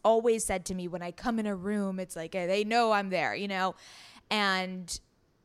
[0.04, 2.90] always said to me when I come in a room, it's like eh, they know
[2.92, 3.76] I'm there, you know?
[4.28, 4.98] And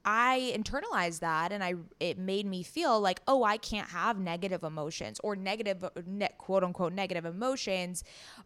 [0.03, 4.63] I internalized that and I it made me feel like, oh, I can't have negative
[4.63, 8.03] emotions or negative uh, ne- quote unquote negative emotions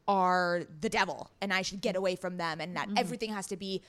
[0.08, 2.00] are the devil and I should get hmm.
[2.00, 2.98] away from them and that hmm.
[2.98, 3.82] everything has to be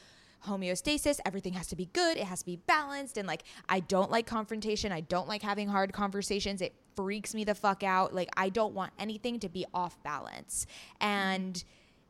[0.46, 4.10] homeostasis everything has to be good it has to be balanced and like i don't
[4.10, 8.28] like confrontation i don't like having hard conversations it freaks me the fuck out like
[8.36, 10.66] i don't want anything to be off balance
[11.00, 11.64] and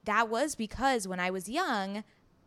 [0.04, 2.02] that was because when i was young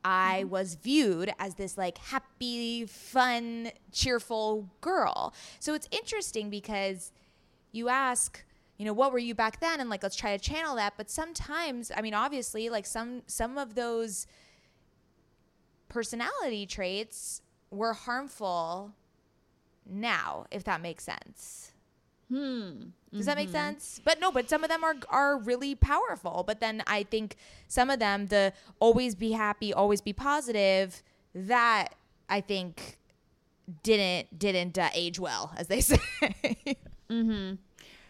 [0.08, 0.52] I mm-hmm.
[0.52, 5.34] was viewed as this like happy, fun, cheerful girl.
[5.60, 7.12] So it's interesting because
[7.72, 8.46] you ask,
[8.78, 9.82] you know, what were you back then?
[9.82, 10.94] And like, let's try to channel that.
[10.96, 14.28] But sometimes, I mean, obviously, like some some of those
[15.96, 17.42] personality traits
[17.72, 18.92] were harmful
[19.90, 21.72] now, if that makes sense.
[22.30, 22.88] Hmm.
[23.14, 24.02] Does that make sense?
[24.04, 26.44] But no, but some of them are are really powerful.
[26.46, 27.38] But then I think
[27.70, 31.02] some of them, the always be happy, always be positive,
[31.34, 31.96] that
[32.28, 32.98] I think
[33.84, 36.02] didn't didn't uh, age well, as they say.
[37.10, 37.56] mm-hmm.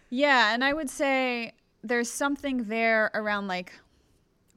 [0.10, 1.52] Yeah, and I would say
[1.84, 3.74] there's something there around like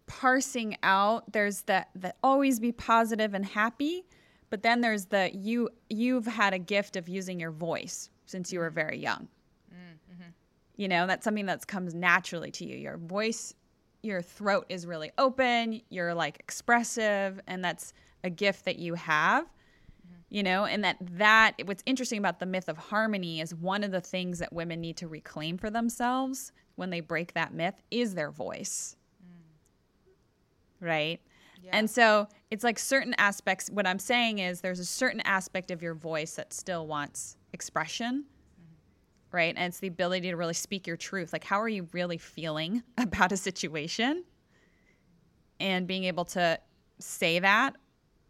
[0.08, 1.32] parsing out.
[1.32, 4.04] There's that that always be positive and happy,
[4.50, 8.58] but then there's the you you've had a gift of using your voice since you
[8.58, 9.28] were very young.
[9.72, 10.30] Mm-hmm.
[10.76, 12.76] You know, that's something that comes naturally to you.
[12.76, 13.54] Your voice,
[14.02, 17.92] your throat is really open, you're like expressive, and that's
[18.24, 20.20] a gift that you have mm-hmm.
[20.28, 23.90] you know and that that what's interesting about the myth of harmony is one of
[23.90, 28.14] the things that women need to reclaim for themselves when they break that myth is
[28.14, 28.96] their voice
[30.80, 31.20] right?
[31.70, 35.82] And so it's like certain aspects what i'm saying is there's a certain aspect of
[35.82, 39.36] your voice that still wants expression mm-hmm.
[39.36, 39.54] right?
[39.56, 41.32] And it's the ability to really speak your truth.
[41.32, 44.24] Like how are you really feeling about a situation?
[45.60, 46.58] And being able to
[47.00, 47.74] say that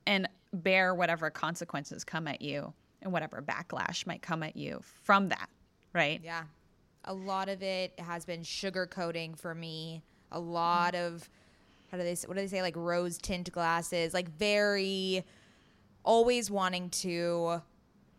[0.06, 2.72] and bear whatever consequences come at you
[3.02, 5.50] and whatever backlash might come at you from that,
[5.92, 6.20] right?
[6.24, 6.44] yeah,
[7.04, 10.02] a lot of it has been sugarcoating for me.
[10.32, 10.50] A mm-hmm.
[10.50, 11.28] lot of
[11.90, 15.24] how do they say, what do they say like rose tint glasses, like very
[16.04, 17.60] always wanting to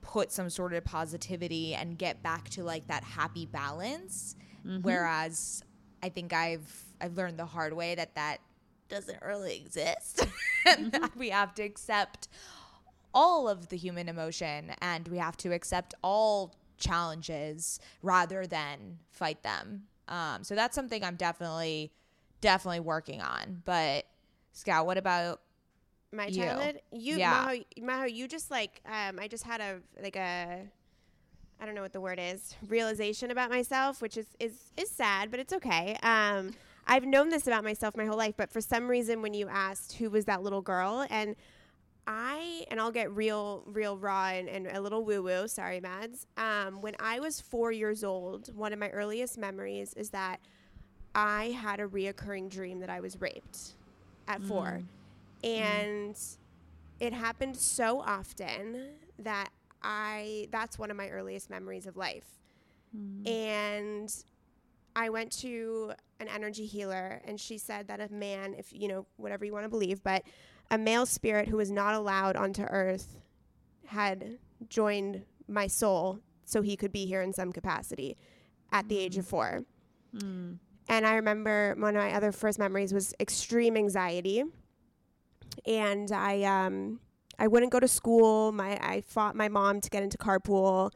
[0.02, 4.36] put some sort of positivity and get back to like that happy balance.
[4.82, 5.64] Whereas
[6.04, 8.38] I think I've I've learned the hard way that that
[8.90, 10.26] doesn't really exist,
[10.66, 12.28] and that we have to accept
[13.14, 19.42] all of the human emotion and we have to accept all challenges rather than fight
[19.44, 19.84] them.
[20.08, 21.92] Um, so that's something I'm definitely
[22.42, 23.62] definitely working on.
[23.66, 24.06] But
[24.54, 25.42] Scout, what about
[26.12, 26.44] My You.
[26.44, 27.46] childhood, you, Yeah.
[27.46, 30.68] Majo, Majo, you just like, um, I just had a like a,
[31.62, 35.30] I don't know what the word is, realization about myself, which is is is sad,
[35.32, 35.98] but it's okay.
[36.04, 36.54] Um,
[36.88, 39.94] I've known this about myself my whole life, but for some reason, when you asked
[39.94, 41.36] who was that little girl, and
[42.08, 45.48] I and I'll get real, real raw and, and a little woo woo.
[45.48, 46.26] Sorry, Mads.
[46.38, 50.40] Um, when I was four years old, one of my earliest memories is that
[51.16, 53.74] I had a reoccurring dream that I was raped
[54.28, 54.82] at four,
[55.44, 55.50] mm.
[55.50, 56.18] and
[57.00, 58.90] it happened so often
[59.20, 59.50] that
[59.82, 62.40] I that's one of my earliest memories of life.
[62.96, 63.28] Mm.
[63.28, 64.16] And
[64.96, 69.06] I went to an energy healer and she said that a man, if you know,
[69.18, 70.24] whatever you want to believe, but
[70.72, 73.18] a male spirit who was not allowed onto earth
[73.86, 74.38] had
[74.68, 78.18] joined my soul so he could be here in some capacity
[78.72, 79.30] at the age of mm.
[79.30, 79.62] four.
[80.90, 84.44] And I remember one of my other first memories was extreme anxiety.
[85.66, 87.00] And I um
[87.38, 88.52] I wouldn't go to school.
[88.52, 90.92] My I fought my mom to get into carpool.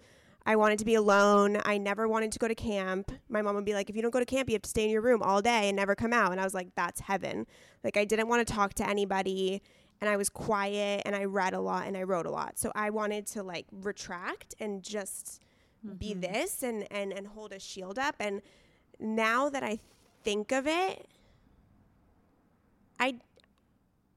[0.45, 1.61] I wanted to be alone.
[1.63, 3.11] I never wanted to go to camp.
[3.29, 4.83] My mom would be like, if you don't go to camp, you have to stay
[4.83, 6.31] in your room all day and never come out.
[6.33, 7.45] And I was like, that's heaven.
[7.81, 9.61] Like, I didn't want to talk to anybody.
[10.01, 12.59] And I was quiet and I read a lot and I wrote a lot.
[12.59, 15.39] So I wanted to like retract and just
[15.97, 18.15] be this and, and, and hold a shield up.
[18.19, 18.41] And
[19.03, 19.79] now that I
[20.23, 21.07] think of it,
[22.99, 23.15] I,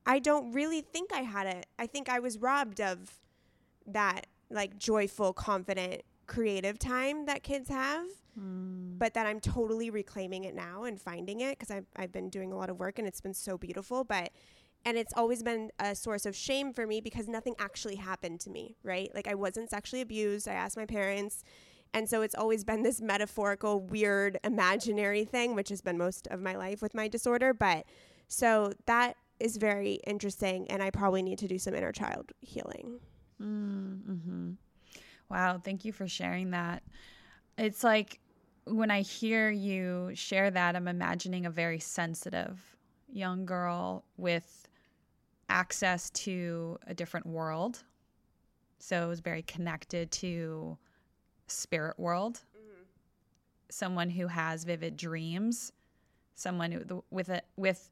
[0.06, 1.66] I don't really think I had it.
[1.78, 3.18] I think I was robbed of
[3.86, 8.06] that like joyful, confident, creative time that kids have,
[8.38, 8.96] hmm.
[8.98, 12.52] but that I'm totally reclaiming it now and finding it because I've, I've been doing
[12.52, 14.04] a lot of work and it's been so beautiful.
[14.04, 14.30] But,
[14.84, 18.50] and it's always been a source of shame for me because nothing actually happened to
[18.50, 19.10] me, right?
[19.14, 20.48] Like I wasn't sexually abused.
[20.48, 21.42] I asked my parents.
[21.96, 26.42] And so it's always been this metaphorical, weird, imaginary thing, which has been most of
[26.42, 27.54] my life with my disorder.
[27.54, 27.86] But
[28.28, 30.70] so that is very interesting.
[30.70, 33.00] And I probably need to do some inner child healing.
[33.40, 34.50] Mm-hmm.
[35.30, 36.82] Wow, thank you for sharing that.
[37.56, 38.20] It's like
[38.66, 42.76] when I hear you share that, I'm imagining a very sensitive
[43.08, 44.68] young girl with
[45.48, 47.84] access to a different world.
[48.80, 50.76] So it was very connected to
[51.46, 52.40] spirit world.
[52.56, 52.82] Mm-hmm.
[53.70, 55.72] Someone who has vivid dreams,
[56.34, 57.90] someone who with a with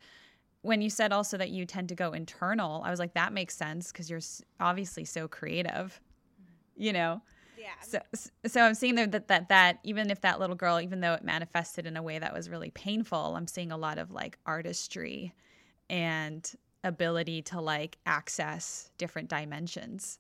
[0.62, 3.57] when you said also that you tend to go internal, I was like that makes
[3.57, 4.20] sense because you're
[4.61, 6.00] obviously so creative.
[6.40, 6.82] Mm-hmm.
[6.82, 7.22] You know,
[7.59, 7.70] Yeah.
[7.82, 7.98] so,
[8.46, 11.22] so I'm seeing there that, that that even if that little girl, even though it
[11.24, 15.34] manifested in a way that was really painful, I'm seeing a lot of like artistry
[15.90, 16.50] and
[16.82, 20.18] ability to like access different dimensions.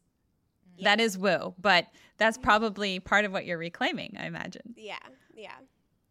[0.82, 1.86] That is woo, but
[2.18, 4.74] that's probably part of what you're reclaiming, I imagine.
[4.76, 4.98] Yeah,
[5.34, 5.52] yeah.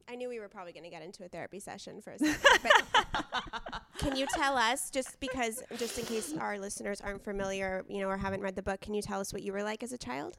[0.07, 2.59] I knew we were probably going to get into a therapy session for a second,
[2.61, 8.01] but can you tell us, just because, just in case our listeners aren't familiar, you
[8.01, 9.93] know, or haven't read the book, can you tell us what you were like as
[9.93, 10.37] a child?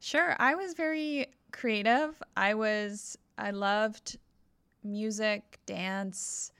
[0.00, 0.34] Sure.
[0.38, 2.20] I was very creative.
[2.36, 4.18] I was, I loved
[4.82, 6.52] music, dance.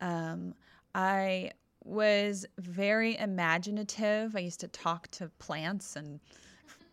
[0.00, 0.54] Um,
[0.94, 1.52] I
[1.88, 4.36] was very imaginative.
[4.36, 6.20] I used to talk to plants and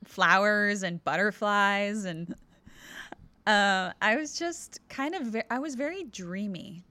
[0.03, 2.05] flowers and butterflies.
[2.05, 2.33] And
[3.45, 6.83] uh, I was just kind of, ve- I was very dreamy.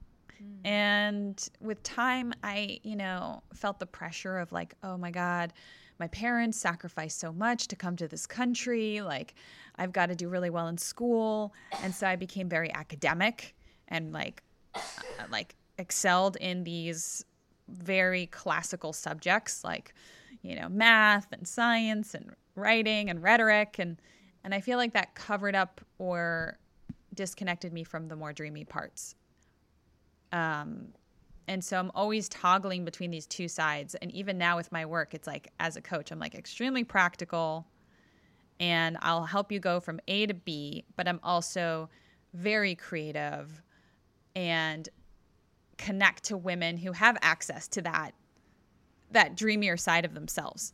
[0.65, 5.53] And with time, I, you know, felt the pressure of like, oh my God,
[5.99, 9.01] my parents sacrificed so much to come to this country.
[9.01, 9.35] Like,
[9.77, 11.55] I've got to do really well in school.
[11.83, 13.55] And so I became very academic
[13.89, 14.43] and like,
[14.75, 14.81] uh,
[15.31, 17.25] like excelled in these
[17.69, 19.95] very classical subjects like,
[20.43, 23.77] you know, math and science and writing and rhetoric.
[23.79, 24.01] And,
[24.43, 26.59] and I feel like that covered up or
[27.15, 29.15] disconnected me from the more dreamy parts.
[30.33, 30.89] Um,
[31.47, 33.95] and so I'm always toggling between these two sides.
[33.97, 37.67] And even now with my work, it's like as a coach, I'm like extremely practical
[38.61, 41.91] and I'll help you go from A to B, but I'm also
[42.33, 43.63] very creative
[44.35, 44.89] and
[45.79, 48.13] connect to women who have access to that
[49.11, 50.73] that dreamier side of themselves.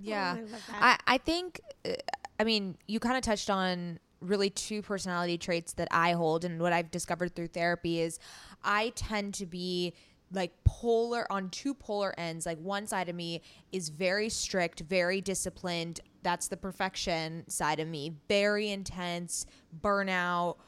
[0.00, 0.36] Yeah.
[0.72, 0.98] I.
[1.06, 1.92] I, I think, uh,
[2.38, 6.44] I mean, you kind of touched on really two personality traits that I hold.
[6.44, 8.18] And what I've discovered through therapy is
[8.64, 9.94] I tend to be
[10.32, 12.44] like polar on two polar ends.
[12.44, 13.42] Like one side of me
[13.72, 16.00] is very strict, very disciplined.
[16.22, 18.14] That's the perfection side of me.
[18.28, 19.46] Very intense,
[19.80, 20.67] burnout, wa-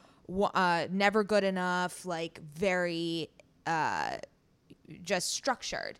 [0.53, 3.29] uh, never good enough, like very
[3.65, 4.17] uh,
[5.03, 5.99] just structured.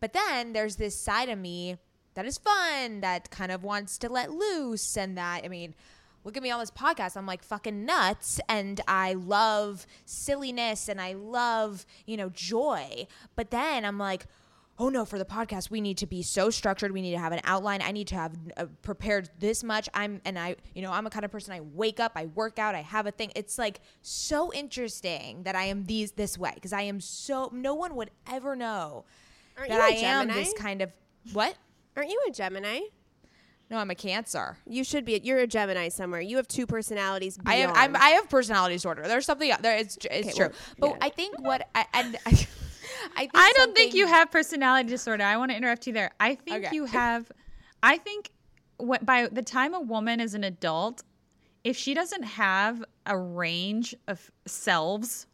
[0.00, 1.76] But then there's this side of me
[2.14, 5.74] that is fun, that kind of wants to let loose, and that, I mean,
[6.24, 7.16] look at me on this podcast.
[7.16, 13.06] I'm like fucking nuts, and I love silliness and I love, you know, joy.
[13.36, 14.26] But then I'm like,
[14.80, 16.90] oh no, for the podcast, we need to be so structured.
[16.90, 17.82] We need to have an outline.
[17.82, 19.90] I need to have uh, prepared this much.
[19.92, 22.58] I'm, and I, you know, I'm a kind of person, I wake up, I work
[22.58, 23.30] out, I have a thing.
[23.36, 27.74] It's like so interesting that I am these this way because I am so, no
[27.74, 29.04] one would ever know
[29.58, 30.90] Aren't that I a am this kind of,
[31.34, 31.54] what?
[31.94, 32.80] Aren't you a Gemini?
[33.70, 34.56] No, I'm a Cancer.
[34.66, 35.20] You should be.
[35.22, 36.20] You're a Gemini somewhere.
[36.20, 37.38] You have two personalities.
[37.46, 37.70] I have.
[37.72, 39.06] I'm, I have personality disorder.
[39.06, 39.76] There's something there.
[39.76, 40.50] It's it's Okay, true.
[40.80, 41.06] well, but yeah.
[41.06, 42.48] I think what I and I,
[43.18, 45.24] think I don't think you have personality disorder.
[45.24, 46.10] I want to interrupt you there.
[46.20, 46.74] I think Okay.
[46.76, 47.30] you have.
[47.82, 48.30] I think
[48.76, 51.02] what by the time a woman is an adult,
[51.64, 55.26] if she doesn't have a range of selves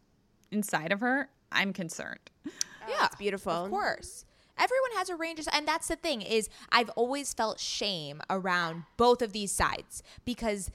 [0.51, 2.19] inside of her, I'm concerned.
[2.45, 2.51] Oh,
[2.89, 3.51] yeah, it's beautiful.
[3.51, 4.25] Of course.
[4.59, 8.83] Everyone has a range of, and that's the thing is I've always felt shame around
[8.97, 10.71] both of these sides because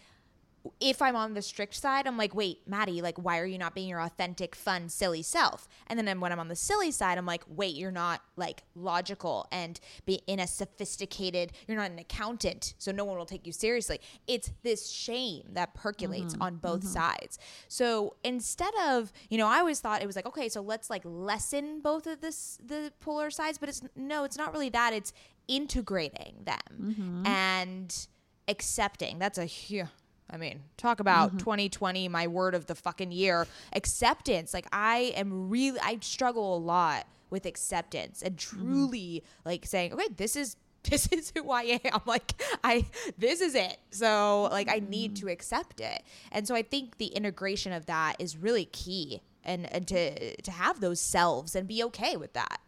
[0.81, 3.75] if I'm on the strict side, I'm like, wait, Maddie, like, why are you not
[3.75, 5.67] being your authentic, fun, silly self?
[5.89, 9.49] And then when I'm on the silly side, I'm like, wait, you're not like logical
[9.51, 13.53] and be in a sophisticated, you're not an accountant, so no one will take you
[13.53, 14.01] seriously.
[14.27, 16.43] It's this shame that percolates Mm-hmm.
[16.43, 17.39] on both sides.
[17.69, 21.03] So instead of, you know, I always thought it was like, okay, so let's like
[21.05, 24.93] lessen both of this, the polar sides, but it's no, it's not really that.
[24.93, 25.13] It's
[25.49, 27.27] integrating them Mm-hmm.
[27.27, 28.07] and
[28.49, 29.19] accepting.
[29.19, 29.87] That's a huge.
[30.33, 31.39] I mean, talk about Mm-hmm.
[31.39, 33.47] 2020, my word of the fucking year.
[33.75, 34.55] Acceptance.
[34.55, 38.61] Like, I am really, I struggle a lot with acceptance and Mm-hmm.
[38.63, 40.57] truly like saying, okay, this is.
[40.91, 42.01] This is who I am.
[42.07, 42.33] Like
[42.65, 43.77] I this is it.
[43.93, 45.27] So like I need Mm-hmm.
[45.29, 46.03] to accept it.
[46.33, 50.51] And so I think the integration of that is really key and, and to to
[50.51, 52.61] have those selves and be okay with that.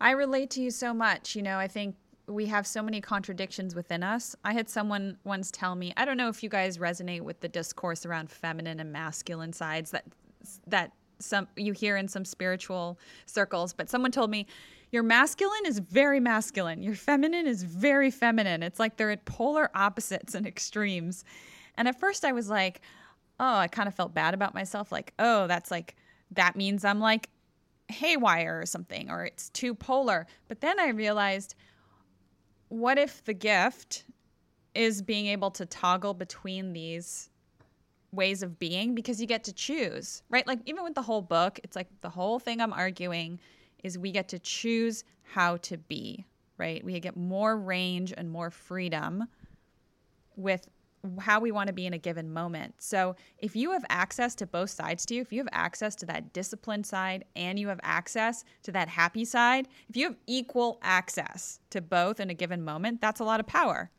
[0.00, 1.36] I relate to you so much.
[1.36, 1.94] You know, I think
[2.30, 4.36] we have so many contradictions within us.
[4.44, 7.48] I had someone once tell me, I don't know if you guys resonate with the
[7.48, 10.04] discourse around feminine and masculine sides that
[10.66, 14.46] that some you hear in some spiritual circles, but someone told me
[14.90, 18.62] your masculine is very masculine, your feminine is very feminine.
[18.62, 21.24] It's like they're at polar opposites and extremes.
[21.76, 22.80] And at first I was like,
[23.38, 25.96] oh, I kind of felt bad about myself like, oh, that's like
[26.32, 27.28] that means I'm like
[27.88, 30.26] haywire or something or it's too polar.
[30.48, 31.54] But then I realized
[32.70, 34.04] what if the gift
[34.74, 37.28] is being able to toggle between these
[38.12, 40.46] ways of being because you get to choose, right?
[40.46, 43.38] Like even with the whole book, it's like the whole thing I'm arguing
[43.82, 46.24] is we get to choose how to be,
[46.58, 46.82] right?
[46.84, 49.26] We get more range and more freedom
[50.36, 50.68] with
[51.18, 52.74] how we want to be in a given moment.
[52.78, 56.06] So, if you have access to both sides to you, if you have access to
[56.06, 60.78] that disciplined side and you have access to that happy side, if you have equal
[60.82, 63.90] access to both in a given moment, that's a lot of power.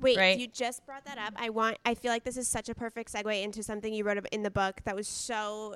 [0.00, 0.38] Wait, Right.
[0.38, 1.34] you just brought that up.
[1.36, 1.78] I want.
[1.84, 4.50] I feel like this is such a perfect segue into something you wrote in the
[4.50, 5.74] book that was so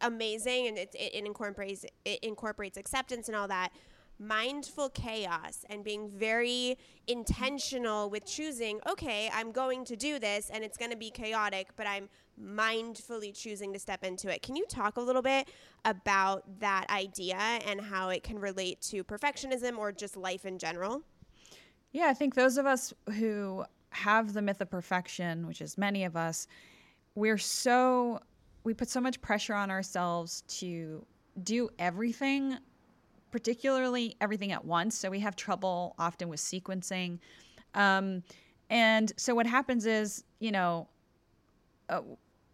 [0.00, 3.70] amazing, and it, it, it incorporates it incorporates acceptance and all that.
[4.18, 8.80] Mindful chaos and being very intentional with choosing.
[8.88, 12.08] Okay, I'm going to do this, and it's going to be chaotic, but I'm
[12.42, 14.42] mindfully choosing to step into it.
[14.42, 15.48] Can you talk a little bit
[15.84, 21.02] about that idea and how it can relate to perfectionism or just life in general?
[21.92, 26.04] Yeah, I think those of us who have the myth of perfection, which is many
[26.04, 26.46] of us,
[27.14, 28.20] we're so
[28.64, 31.04] we put so much pressure on ourselves to
[31.42, 32.56] do everything,
[33.30, 34.96] particularly everything at once.
[34.96, 37.18] So we have trouble often with sequencing.
[37.74, 38.22] Um,
[38.70, 40.88] and so what happens is, you know,
[41.88, 42.00] uh,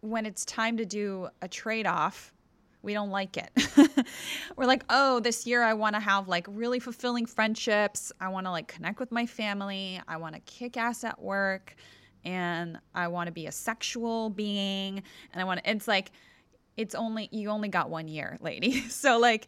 [0.01, 2.33] when it's time to do a trade off,
[2.81, 3.49] we don't like it.
[4.55, 8.11] We're like, oh, this year I want to have like really fulfilling friendships.
[8.21, 9.99] I want to like connect with my family.
[10.07, 11.75] I want to kick ass at work.
[12.23, 15.01] And I want to be a sexual being.
[15.33, 16.11] And I want to, it's like,
[16.77, 18.81] it's only, you only got one year, lady.
[18.89, 19.47] So, like,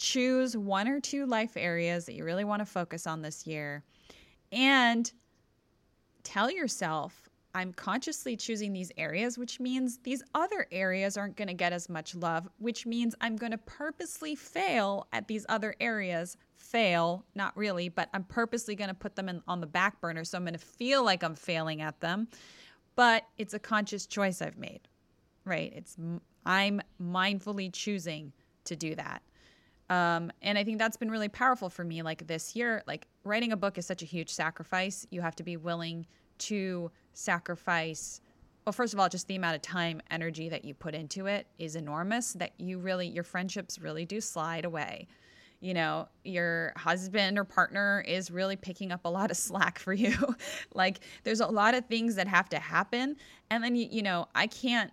[0.00, 3.84] choose one or two life areas that you really want to focus on this year.
[4.50, 5.10] And
[6.24, 11.54] tell yourself, I'm consciously choosing these areas, which means these other areas aren't going to
[11.54, 16.36] get as much love, which means I'm going to purposely fail at these other areas.
[16.56, 20.24] Fail, not really, but I'm purposely going to put them in, on the back burner.
[20.24, 22.28] So I'm going to feel like I'm failing at them,
[22.94, 24.80] but it's a conscious choice I've made,
[25.44, 25.72] right?
[25.74, 25.96] It's
[26.46, 28.32] I'm mindfully choosing
[28.64, 29.22] to do that.
[29.90, 32.02] Um, and I think that's been really powerful for me.
[32.02, 35.04] Like this year, like writing a book is such a huge sacrifice.
[35.10, 36.06] You have to be willing
[36.38, 38.20] to sacrifice.
[38.64, 41.48] Well, first of all, just the amount of time, energy that you put into it
[41.58, 42.34] is enormous.
[42.34, 45.08] That you really, your friendships really do slide away.
[45.58, 49.92] You know, your husband or partner is really picking up a lot of slack for
[49.92, 50.14] you.
[50.74, 53.16] like, there's a lot of things that have to happen.
[53.50, 54.92] And then, you, you know, I can't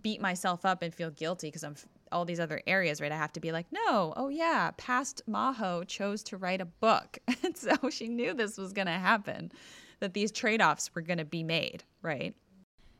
[0.00, 1.76] beat myself up and feel guilty because I'm
[2.12, 3.12] all these other areas, right?
[3.12, 7.18] I have to be like, no, oh yeah, past Majo chose to write a book.
[7.44, 9.50] And so she knew this was going to happen,
[9.98, 12.34] that these trade offs were going to be made, right?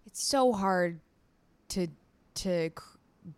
[0.07, 1.01] It's so hard
[1.69, 1.89] to
[2.35, 2.71] to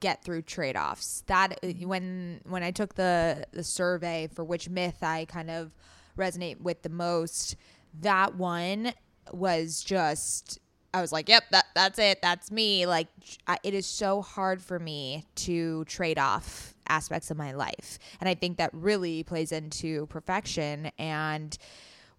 [0.01, 1.25] get through trade-offs.
[1.27, 5.75] That uh, when when I took the the survey for which myth I kind of
[6.17, 7.57] resonate with the most,
[8.01, 8.93] that one
[9.33, 10.59] was just
[10.95, 12.23] I was like, "Yep, that that's it.
[12.23, 13.09] That's me." Like
[13.47, 17.99] I, it is so hard for me to trade off aspects of my life.
[18.21, 21.57] And I think that really plays into perfection and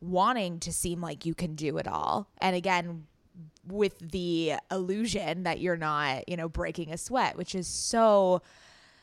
[0.01, 2.27] wanting to seem like you can do it all.
[2.39, 3.05] And again,
[3.67, 8.41] with the illusion that you're not, you know, breaking a sweat, which is so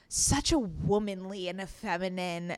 [0.09, 2.57] such a womanly and a feminine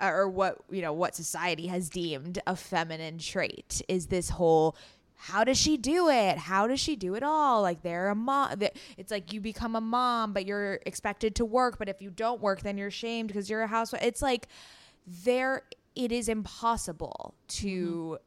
[0.00, 4.76] or what, you know, what society has deemed a feminine trait is this whole
[5.16, 6.36] how does she do it?
[6.36, 7.62] How does she do it all?
[7.62, 8.60] Like they're a mom.
[8.96, 11.78] It's like you become a mom, but you're expected to work.
[11.78, 14.02] But if you don't work, then you're shamed because you're a housewife.
[14.02, 14.48] It's like
[15.24, 15.62] there.
[15.96, 18.18] It is impossible to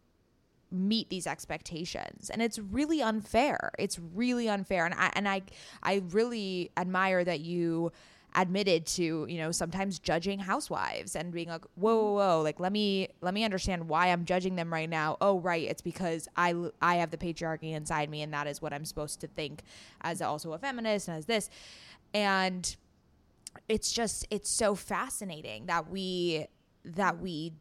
[0.71, 0.87] mm-hmm.
[0.87, 3.71] meet these expectations, and it's really unfair.
[3.77, 5.41] It's really unfair, and I and I
[5.83, 7.91] I really admire that you
[8.37, 12.71] admitted to you know sometimes judging housewives and being like whoa whoa whoa like let
[12.71, 15.17] me let me understand why i'm judging them right now.
[15.19, 18.73] Oh right it's because i i have the patriarchy inside me and that is what
[18.73, 19.63] i'm supposed to think
[20.01, 21.49] as also a feminist and as this.
[22.13, 22.75] And
[23.67, 26.45] it's just it's so fascinating that we
[26.85, 27.53] that we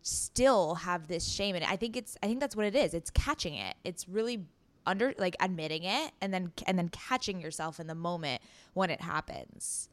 [0.00, 1.54] still have this shame.
[1.54, 2.94] And i think it's i think that's what it is.
[2.94, 3.74] It's catching it.
[3.84, 4.46] It's really
[4.86, 8.40] under like admitting it and then and then catching yourself in the moment
[8.72, 9.90] when it happens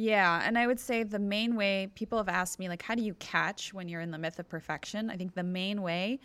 [0.00, 3.02] yeah, and I would say the main way people have asked me like how do
[3.02, 5.10] you catch when you're in the myth of perfection?
[5.10, 6.20] I think the main way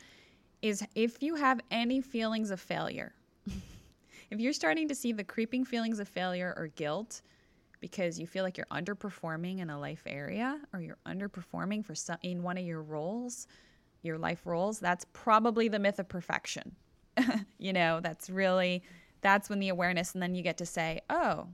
[0.61, 3.15] is if you have any feelings of failure.
[4.29, 7.23] if you're starting to see the creeping feelings of failure or guilt
[7.79, 12.19] because you feel like you're underperforming in a life area or you're underperforming for some
[12.21, 13.47] in one of your roles,
[14.03, 16.75] your life roles, that's probably the myth of perfection.
[17.57, 18.83] you know, that's really
[19.21, 21.47] that's when the awareness and then you get to say, "Oh,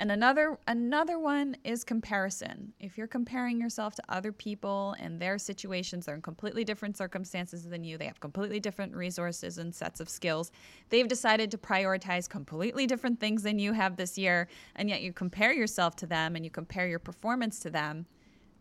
[0.00, 2.72] and another another one is comparison.
[2.80, 7.64] If you're comparing yourself to other people and their situations, they're in completely different circumstances
[7.64, 7.98] than you.
[7.98, 10.52] They have completely different resources and sets of skills.
[10.88, 15.12] They've decided to prioritize completely different things than you have this year, and yet you
[15.12, 18.06] compare yourself to them and you compare your performance to them.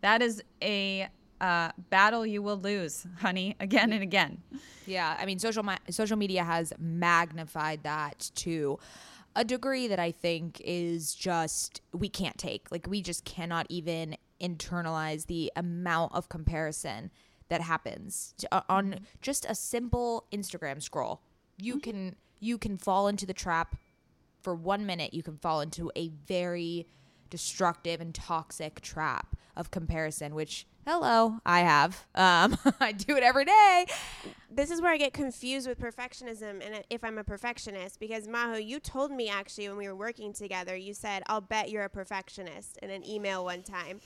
[0.02, 1.08] That is a
[1.40, 4.44] uh, battle you will lose, honey, again and again.
[4.86, 8.78] Yeah, I mean, social social media has magnified that too
[9.36, 12.71] a degree that I think is just we can't take.
[12.71, 17.11] Like we just cannot even internalize the amount of comparison
[17.49, 19.03] that happens uh, on mm-hmm.
[19.21, 21.21] just a simple Instagram scroll.
[21.57, 21.91] You mm-hmm.
[21.91, 23.75] can you can fall into the trap
[24.41, 26.88] for 1 minute you can fall into a very
[27.30, 32.05] destructive and toxic trap of comparison which hello i have.
[32.15, 33.86] Um, i do it every day.
[34.49, 38.57] This is where i get confused with perfectionism and if i'm a perfectionist because Majo
[38.57, 41.89] you told me actually when we were working together you said i'll bet you're a
[41.89, 43.99] perfectionist in an email one time.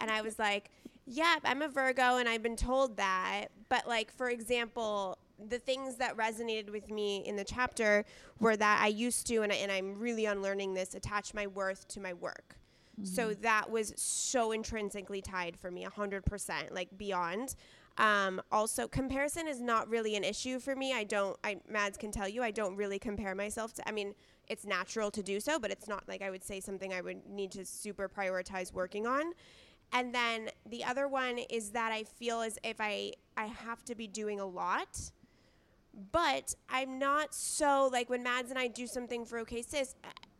[0.00, 0.70] And i was like
[1.06, 3.46] yeah i'm a virgo and i've been told that.
[3.68, 8.04] But like for example the things that resonated with me in the chapter
[8.40, 11.86] were that i used to and, I, and i'm really unlearning this attach my worth
[11.88, 12.56] to my work
[13.02, 13.42] so mm-hmm.
[13.42, 17.54] that was so intrinsically tied for me, 100%, like beyond.
[17.98, 20.92] Um, also, comparison is not really an issue for me.
[20.92, 24.14] I don't, I, Mads can tell you, I don't really compare myself to, I mean,
[24.48, 27.26] it's natural to do so, but it's not like I would say something I would
[27.26, 29.32] need to super prioritize working on.
[29.92, 33.94] And then the other one is that I feel as if I, I have to
[33.94, 35.10] be doing a lot
[36.12, 39.94] but I'm not so like when Mads and I do something for OKSIS,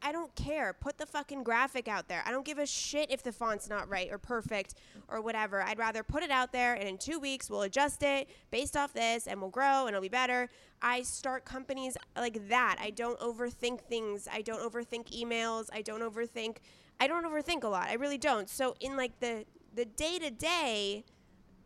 [0.07, 0.73] I don't care.
[0.73, 2.23] Put the fucking graphic out there.
[2.25, 4.77] I don't give a shit if the font's not right or perfect
[5.09, 5.61] or whatever.
[5.61, 8.93] I'd rather put it out there and in two weeks we'll adjust it based off
[8.93, 10.49] this and we'll grow and it'll be better.
[10.81, 12.77] I start companies like that.
[12.81, 14.29] I don't overthink things.
[14.33, 15.71] I don't overthink emails.
[15.73, 16.59] I don't overthink.
[17.01, 17.89] I don't overthink a lot.
[17.89, 18.49] I really don't.
[18.49, 19.45] So in like the
[19.75, 21.05] the day to day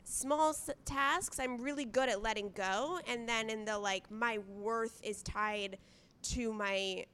[0.05, 3.01] small s- tasks, I'm really good at letting go.
[3.07, 5.77] And then in the like my worth is tied
[6.23, 7.05] to my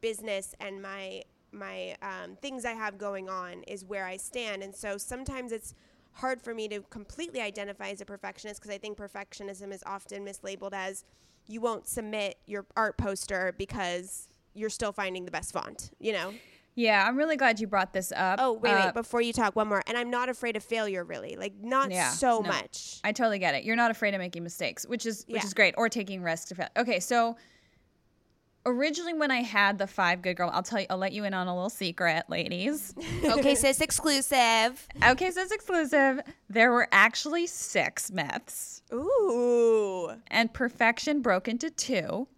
[0.00, 1.22] business and my
[1.54, 4.62] my um, things I have going on is where I stand.
[4.62, 5.74] And so sometimes it's
[6.12, 10.24] hard for me to completely identify as a perfectionist because I think perfectionism is often
[10.24, 11.04] mislabeled as
[11.46, 16.32] you won't submit your art poster because you're still finding the best font, you know?
[16.74, 18.38] Yeah, I'm really glad you brought this up.
[18.40, 19.82] Oh, wait, uh, wait, before you talk, one more.
[19.86, 21.36] And I'm not afraid of failure, really.
[21.36, 22.98] Like, not yeah, so no, much.
[23.04, 23.64] I totally get it.
[23.64, 25.44] You're not afraid of making mistakes, which is which yeah.
[25.44, 26.68] is great, or taking risks to fail.
[26.78, 27.36] Okay, so
[28.64, 31.34] originally when I had the five good girl, I'll tell you, I'll let you in
[31.34, 32.94] on a little secret, ladies.
[33.24, 34.86] okay, sis exclusive.
[35.06, 36.20] Okay, sis exclusive.
[36.48, 38.82] There were actually six myths.
[38.92, 40.10] Ooh.
[40.28, 42.28] And perfection broke into two,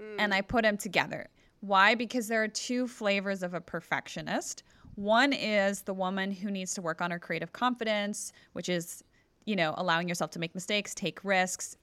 [0.00, 0.16] mm.
[0.18, 1.28] and I put them together.
[1.60, 1.94] Why?
[1.94, 4.62] Because there are two flavors of a perfectionist.
[4.94, 9.02] One is the woman who needs to work on her creative confidence, which is,
[9.44, 11.76] you know, allowing yourself to make mistakes, take risks,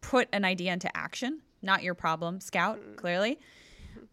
[0.00, 2.96] put an idea into action not your problem, Scout, mm.
[2.96, 3.38] clearly.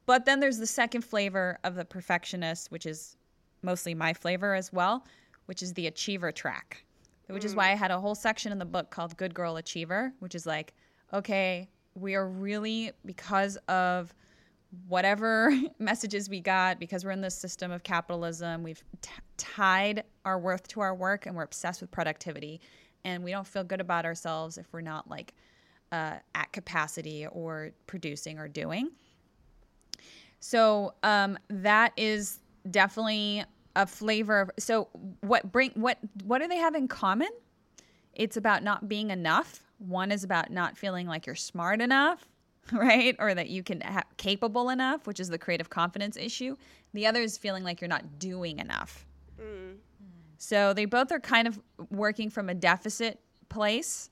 [0.05, 3.17] But then there's the second flavor of the perfectionist, which is
[3.61, 5.05] mostly my flavor as well,
[5.45, 6.85] which is the achiever track.
[7.27, 7.47] Which mm.
[7.47, 10.35] is why I had a whole section in the book called Good Girl Achiever, which
[10.35, 10.73] is like,
[11.13, 14.13] okay, we are really, because of
[14.87, 20.37] whatever messages we got, because we're in this system of capitalism, we've t- tied our
[20.37, 22.61] worth to our work and we're obsessed with productivity.
[23.03, 25.33] And we don't feel good about ourselves if we're not like
[25.95, 28.89] uh, at capacity or producing or doing.
[30.41, 32.39] So um, that is
[32.69, 33.45] definitely
[33.75, 34.51] a flavor of.
[34.59, 34.89] So
[35.21, 37.29] what bring what what do they have in common?
[38.13, 39.61] It's about not being enough.
[39.77, 42.27] One is about not feeling like you're smart enough,
[42.73, 43.15] right?
[43.17, 46.57] Or that you can ha- capable enough, which is the creative confidence issue.
[46.93, 49.05] The other is feeling like you're not doing enough.
[49.39, 49.77] Mm.
[50.37, 51.59] So they both are kind of
[51.89, 53.19] working from a deficit
[53.49, 54.09] place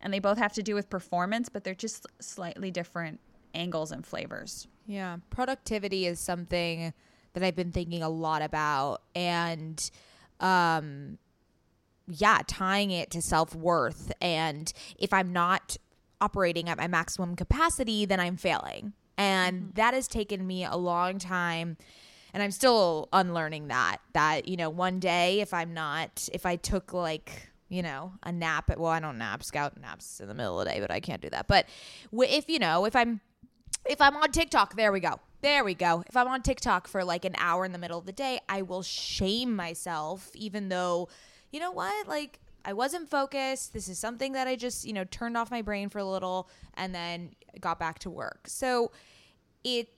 [0.00, 3.20] and they both have to do with performance, but they're just slightly different
[3.54, 4.68] angles and flavors.
[4.86, 5.18] Yeah.
[5.30, 6.92] Productivity is something
[7.32, 9.90] that I've been thinking a lot about and
[10.40, 11.18] um
[12.12, 15.76] yeah, tying it to self-worth and if I'm not
[16.20, 18.94] operating at my maximum capacity, then I'm failing.
[19.16, 19.70] And mm-hmm.
[19.74, 21.76] that has taken me a long time
[22.32, 26.56] and I'm still unlearning that that you know one day if I'm not if I
[26.56, 28.76] took like you know, a nap.
[28.76, 29.42] Well, I don't nap.
[29.42, 31.46] Scout naps in the middle of the day, but I can't do that.
[31.46, 31.66] But
[32.12, 33.20] if you know, if I'm
[33.88, 35.20] if I'm on TikTok, there we go.
[35.40, 36.04] There we go.
[36.06, 38.60] If I'm on TikTok for like an hour in the middle of the day, I
[38.60, 41.08] will shame myself, even though,
[41.50, 42.06] you know what?
[42.06, 43.72] Like, I wasn't focused.
[43.72, 46.50] This is something that I just, you know, turned off my brain for a little
[46.74, 48.48] and then got back to work.
[48.48, 48.92] So
[49.64, 49.88] it,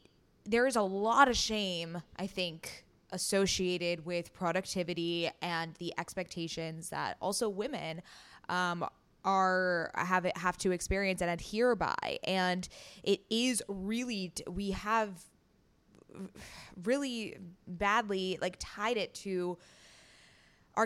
[0.44, 2.81] there is a lot of shame, I think,
[3.12, 8.02] associated with productivity and the expectations that also women
[8.48, 8.84] um,
[9.24, 12.18] are have it have to experience and adhere by.
[12.24, 12.68] And
[13.02, 15.10] it is really we have
[16.84, 17.36] really
[17.66, 19.58] badly like tied it to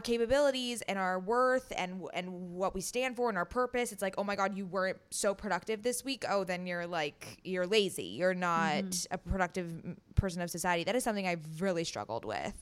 [0.01, 3.93] capabilities and our worth and and what we stand for and our purpose.
[3.93, 6.25] It's like oh my god you weren't so productive this week.
[6.29, 8.05] Oh then you're like you're lazy.
[8.05, 9.15] You're not mm-hmm.
[9.15, 10.85] a productive person of society.
[10.85, 12.55] That is something i've really struggled with.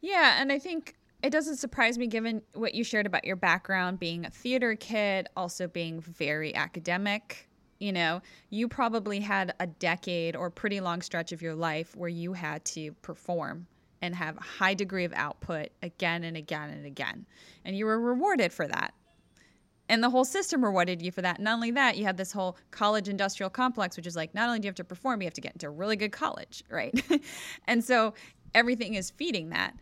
[0.00, 3.98] Yeah and i think it doesn't surprise me given what you shared about your background
[3.98, 7.48] being a theater kid also being very academic.
[7.78, 12.10] You know you probably had a decade or pretty long stretch of your life where
[12.10, 13.66] you had to perform
[14.06, 17.26] and have a high degree of output again and again and again.
[17.64, 18.94] And you were rewarded for that.
[19.88, 21.38] And the whole system rewarded you for that.
[21.40, 24.58] Not only that, you had this whole college industrial complex, which is like not only
[24.58, 27.00] do you have to perform, you have to get into a really good college, right?
[27.66, 28.14] and so
[28.54, 29.74] everything is feeding that.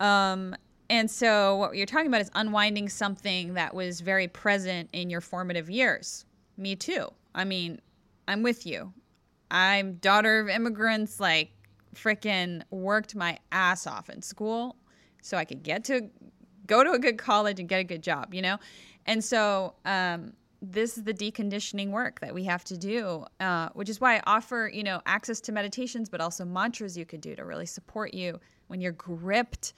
[0.00, 0.54] Um,
[0.90, 5.20] and so what you're talking about is unwinding something that was very present in your
[5.20, 6.24] formative years.
[6.56, 7.08] Me too.
[7.34, 7.80] I mean,
[8.26, 8.92] I'm with you.
[9.50, 11.50] I'm daughter of immigrants, like
[11.94, 14.76] freaking worked my ass off in school
[15.22, 16.08] so I could get to
[16.66, 18.58] go to a good college and get a good job, you know?
[19.06, 23.88] And so um, this is the deconditioning work that we have to do, uh, which
[23.88, 27.34] is why I offer, you know, access to meditations, but also mantras you could do
[27.36, 29.72] to really support you when you're gripped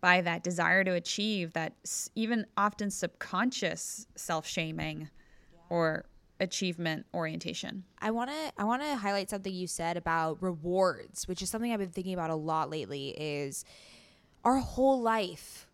[0.00, 1.74] by that desire to achieve, that
[2.14, 5.58] even often subconscious self shaming yeah.
[5.70, 6.04] or
[6.40, 7.84] achievement orientation.
[8.00, 11.72] I want to I want to highlight something you said about rewards, which is something
[11.72, 13.64] I've been thinking about a lot lately is
[14.44, 15.66] our whole life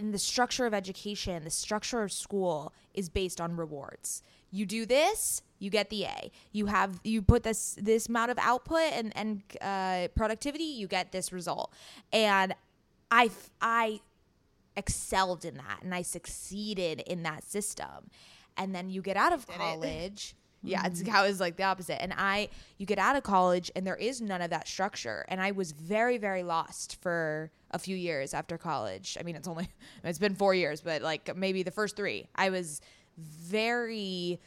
[0.00, 4.22] in the structure of education, the structure of school is based on rewards.
[4.50, 6.32] You do this, you get the A.
[6.52, 11.12] You have you put this this amount of output and and uh, productivity, you get
[11.12, 11.72] this result.
[12.12, 12.54] And
[13.10, 13.30] I
[13.60, 14.00] I
[14.74, 18.08] excelled in that and I succeeded in that system
[18.60, 20.36] and then you get out of college.
[20.62, 22.02] Yeah, it's how it's like the opposite.
[22.02, 25.24] And I, you get out of college and there is none of that structure.
[25.28, 29.16] And I was very, very lost for a few years after college.
[29.18, 29.70] I mean, it's only,
[30.04, 32.82] it's been four years, but like maybe the first three, I was
[33.16, 34.38] very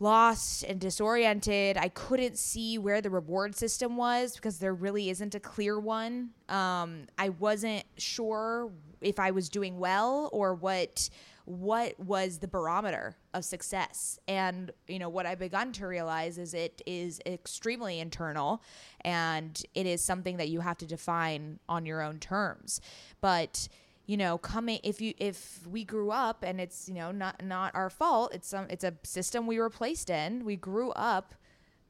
[0.00, 1.76] lost and disoriented.
[1.76, 6.30] I couldn't see where the reward system was because there really isn't a clear one.
[6.48, 11.08] Um, I wasn't sure if I was doing well or what
[11.44, 14.18] what was the barometer of success?
[14.28, 18.62] And you know what i've begun to realize is it is extremely internal
[19.02, 22.80] and it is something that you have to define on your own terms.
[23.20, 23.68] But
[24.06, 27.72] you know coming if you if we grew up and it's you know not not
[27.74, 30.44] our fault it's some it's a system we were placed in.
[30.44, 31.34] We grew up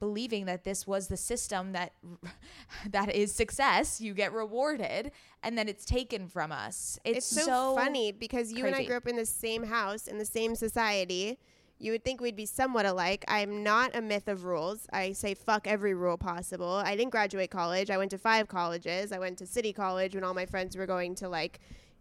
[0.02, 1.92] believing that this was the system that
[2.90, 5.12] that is success you get rewarded
[5.44, 6.98] and then it's taken from us.
[7.04, 8.74] It's, it's so, so, funny because you crazy.
[8.74, 11.38] and i grew up in the same house in the same society.
[11.78, 13.24] You would think we'd be somewhat alike.
[13.28, 14.88] I'm not a myth of rules.
[14.92, 16.82] I say fuck every rule possible.
[16.84, 17.88] I didn't graduate college.
[17.88, 19.12] I went to five colleges.
[19.12, 21.60] I went to city college when all my friends were going to like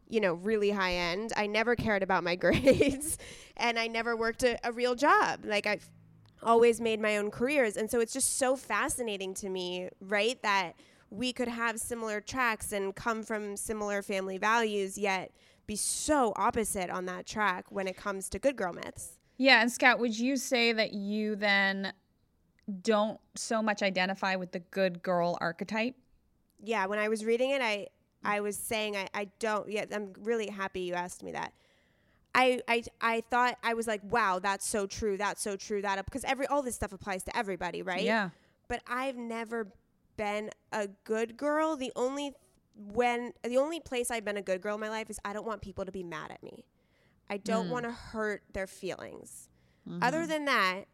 [0.10, 1.32] you know, really high end.
[1.38, 3.20] I never cared about my grades
[3.58, 5.46] and I never worked a, a real job.
[5.46, 5.80] Like I
[6.44, 7.78] always made my own careers.
[7.78, 10.42] And so it's just so fascinating to me, right?
[10.42, 10.74] That
[11.10, 15.32] we could have similar tracks and come from similar family values, yet
[15.68, 19.18] be so opposite on that track when it comes to good girl myths.
[19.38, 21.94] Yeah, and Scout, would you say that you then
[22.82, 25.96] don't so much identify with the good girl archetype?
[26.64, 27.88] Yeah, when I was reading it, I
[28.24, 29.70] I was saying I, I don't.
[29.70, 31.54] Yeah, I'm really happy you asked me that.
[32.34, 35.18] I, I I thought I was like, wow, that's so true.
[35.18, 35.82] That's so true.
[35.82, 38.04] That because every all this stuff applies to everybody, right?
[38.04, 38.30] Yeah.
[38.68, 39.68] But I've never
[40.18, 41.76] been a good girl.
[41.76, 42.32] The only
[42.76, 45.46] when the only place I've been a good girl in my life is I don't
[45.46, 46.64] want people to be mad at me.
[47.30, 47.72] I don't mm.
[47.72, 49.50] want to hurt their feelings.
[49.88, 50.04] Mm-hmm.
[50.04, 50.86] Other than that,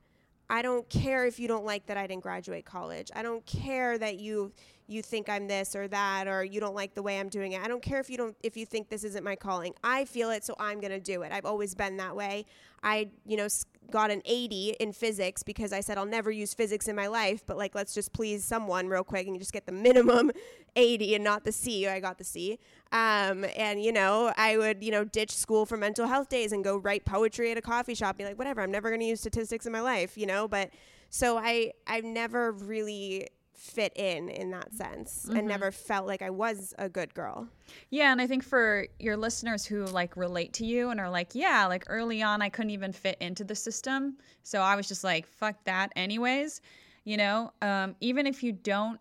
[0.50, 3.12] I don't care if you don't like that I didn't graduate college.
[3.16, 4.52] I don't care that you
[4.90, 7.62] you think I'm this or that or you don't like the way I'm doing it.
[7.62, 9.74] I don't care if you don't if you think this isn't my calling.
[9.84, 11.32] I feel it so I'm going to do it.
[11.32, 12.46] I've always been that way.
[12.84, 13.48] I, you know,
[13.92, 17.44] got an 80 in physics because I said I'll never use physics in my life,
[17.46, 20.32] but like let's just please someone real quick and you just get the minimum
[20.78, 21.88] 80 and not the C.
[21.88, 22.60] I got the C.
[22.92, 26.64] Um, and you know, I would, you know, ditch school for mental health days and
[26.64, 28.18] go write poetry at a coffee shop.
[28.18, 30.48] Be like, whatever, I'm never going to use statistics in my life, you know.
[30.48, 30.72] But
[31.10, 36.30] so I, I've never really fit in in that sense, and never felt like I
[36.30, 37.48] was a good girl.
[37.90, 41.34] Yeah, and I think for your listeners who like relate to you and are like,
[41.34, 44.18] yeah, like early on I couldn't even fit into the system.
[44.44, 46.62] So I was just like, fuck that anyways.
[47.04, 49.00] You know, um, even if you don't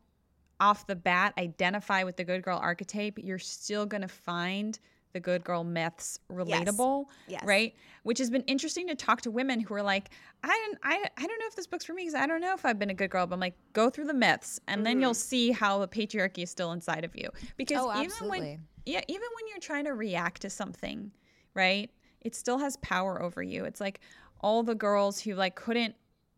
[0.60, 4.78] off the bat identify with the good girl archetype, you're still going to find
[5.12, 7.42] the good girl myths relatable, Yes.
[7.46, 7.74] right?
[8.02, 10.10] Which has been interesting to talk to women who are like,
[10.42, 12.52] I don't, I, I don't know if this book's for me because I don't know
[12.52, 13.26] if I've been a good girl.
[13.26, 15.16] But I'm like, go through the myths, and then you'll mm-hmm.
[15.16, 17.30] see how the patriarchy is still inside of you.
[17.56, 21.10] Because Oh, even when, yeah, even when you're trying to react to something,
[21.54, 21.90] right?
[22.20, 23.64] It still has power over you.
[23.64, 24.00] It's like
[24.40, 25.94] all the girls who like couldn't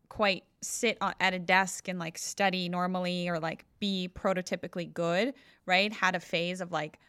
[0.07, 5.33] quite sit at a desk and like study normally or like be prototypically good,
[5.65, 5.91] right?
[5.91, 6.99] Had a phase of like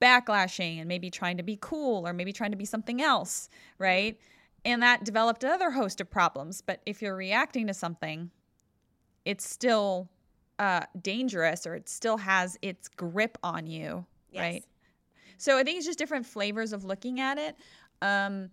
[0.00, 4.18] backlashing and maybe trying to be cool or maybe trying to be something else, right?
[4.64, 6.60] And that developed another host of problems.
[6.60, 8.30] But if you're reacting to something,
[9.24, 10.08] it's still
[10.58, 14.40] uh, dangerous or it still has its grip on you, Yes.
[14.40, 14.64] right?
[15.38, 17.56] So I think it's just different flavors of looking at it.
[18.02, 18.50] Um,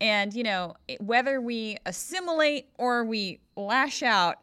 [0.00, 4.42] and, you know, whether we assimilate or we lash out,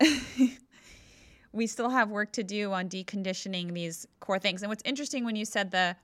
[1.52, 4.62] we still have work to do on deconditioning these core things.
[4.64, 5.96] And what's interesting when you said the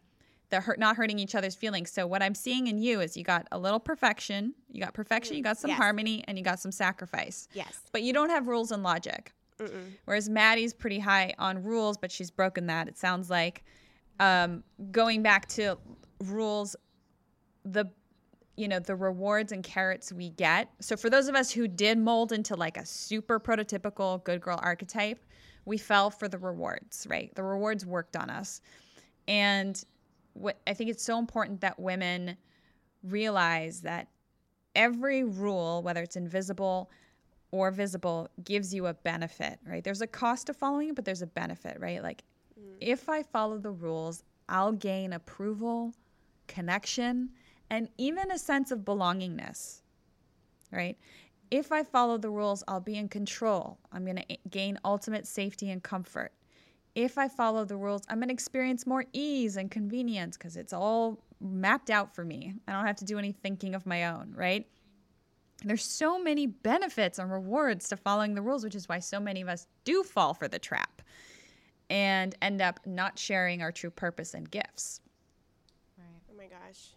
[0.49, 1.91] the hurt not hurting each other's feelings.
[1.91, 5.35] So what I'm seeing in you is you got a little perfection, you got perfection,
[5.35, 5.77] you got some Yes.
[5.77, 7.49] harmony, and you got some sacrifice.
[7.53, 7.81] Yes.
[7.91, 9.33] But you don't have rules and logic.
[10.05, 12.87] Whereas Maddie's pretty high on rules, but she's broken that.
[12.87, 13.65] It sounds like
[14.21, 15.77] um, going back to
[16.23, 16.77] rules,
[17.65, 17.85] the
[18.57, 20.69] you know the rewards and carrots we get.
[20.81, 24.59] So for those of us who did mold into like a super prototypical good girl
[24.61, 25.23] archetype,
[25.65, 27.07] we fell for the rewards.
[27.09, 28.61] Right, the rewards worked on us,
[29.27, 29.81] and
[30.33, 32.35] what I think it's so important that women
[33.03, 34.07] realize that
[34.75, 36.89] every rule, whether it's invisible
[37.51, 39.83] or visible, gives you a benefit, right?
[39.83, 42.03] There's a cost to following it, but there's a benefit, right?
[42.03, 42.23] Like
[42.59, 42.75] mm.
[42.81, 45.93] if I follow the rules, I'll gain approval,
[46.47, 47.29] connection,
[47.69, 49.81] and even a sense of belongingness,
[50.71, 50.97] right?
[51.49, 53.77] If I follow the rules, I'll be in control.
[53.91, 56.33] I'm going to gain ultimate safety and comfort.
[56.95, 60.73] If I follow the rules, I'm going to experience more ease and convenience because it's
[60.73, 62.53] all mapped out for me.
[62.67, 64.67] I don't have to do any thinking of my own, right?
[65.63, 69.41] There's so many benefits and rewards to following the rules, which is why so many
[69.41, 71.01] of us do fall for the trap
[71.89, 75.01] and end up not sharing our true purpose and gifts.
[75.97, 76.05] Right.
[76.31, 76.89] Oh my gosh.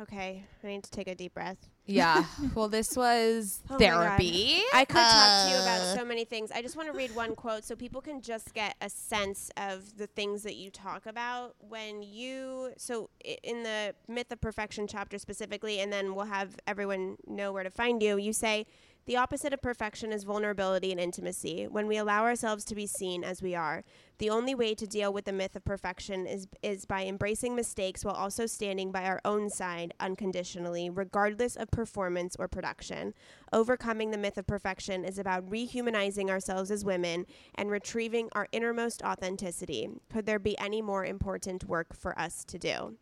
[0.00, 1.58] Okay, I need to take a deep breath.
[1.84, 2.24] Yeah.
[2.54, 4.62] Well, this was Oh therapy.
[4.72, 6.50] I could talk to you Uh, about so many things.
[6.50, 9.96] I just want to read one quote so people can just get a sense of
[9.98, 12.72] the things that you talk about when you.
[12.78, 17.52] So, i- in the Myth of Perfection chapter specifically, and then we'll have everyone know
[17.52, 18.66] where to find you, you say,
[19.10, 21.66] the opposite of perfection is vulnerability and intimacy.
[21.66, 23.82] When we allow ourselves to be seen as we are,
[24.18, 28.04] the only way to deal with the myth of perfection is is by embracing mistakes
[28.04, 33.12] while also standing by our own side unconditionally, regardless of performance or production.
[33.52, 37.26] Overcoming the myth of perfection is about rehumanizing ourselves as women
[37.56, 39.88] and retrieving our innermost authenticity.
[40.08, 42.96] Could there be any more important work for us to do?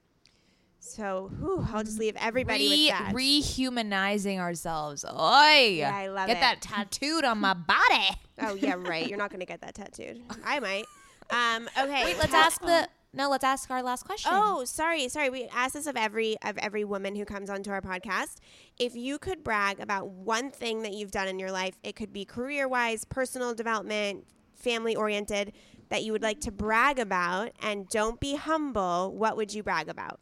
[0.80, 3.14] So, whew, I'll just leave everybody Re- with that.
[3.14, 5.04] rehumanizing ourselves.
[5.04, 5.76] Oi.
[5.78, 6.40] Yeah, I love Get it.
[6.40, 8.08] that tattooed on my body.
[8.40, 9.08] oh yeah, right.
[9.08, 10.22] You're not going to get that tattooed.
[10.44, 10.84] I might.
[11.30, 12.04] Um, okay.
[12.04, 12.88] Wait, let's ask the.
[13.14, 14.30] No, let's ask our last question.
[14.34, 15.30] Oh, sorry, sorry.
[15.30, 18.36] We ask this of every of every woman who comes onto our podcast.
[18.78, 22.12] If you could brag about one thing that you've done in your life, it could
[22.12, 25.52] be career wise, personal development, family oriented,
[25.88, 29.14] that you would like to brag about, and don't be humble.
[29.16, 30.20] What would you brag about?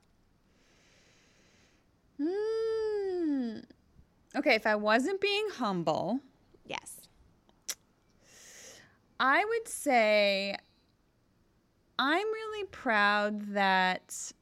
[2.20, 3.58] Hmm.
[4.34, 6.20] Okay, if I wasn't being humble,
[6.64, 7.00] Yes.
[9.18, 10.56] I would say
[11.98, 14.32] I'm really proud that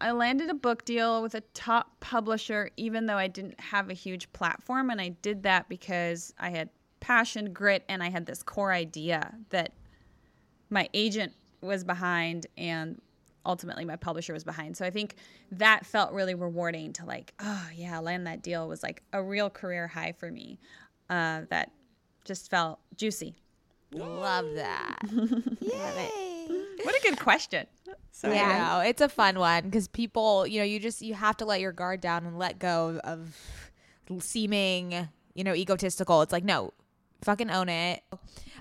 [0.00, 3.94] I landed a book deal with a top publisher, even though I didn't have a
[3.94, 4.90] huge platform.
[4.90, 6.68] And I did that because I had
[7.00, 9.72] passion, grit, and I had this core idea that
[10.68, 13.00] my agent was behind and
[13.46, 14.76] ultimately my publisher was behind.
[14.76, 15.14] So I think
[15.52, 19.48] that felt really rewarding to like, oh yeah, land that deal was like a real
[19.48, 20.58] career high for me.
[21.08, 21.70] Uh, that
[22.24, 23.36] just felt juicy.
[23.92, 24.98] Love that.
[26.82, 27.66] What a good question.
[28.12, 28.80] So Yeah, know.
[28.80, 31.72] it's a fun one because people, you know, you just you have to let your
[31.72, 33.36] guard down and let go of
[34.20, 36.22] seeming, you know, egotistical.
[36.22, 36.72] It's like no,
[37.22, 38.02] fucking own it.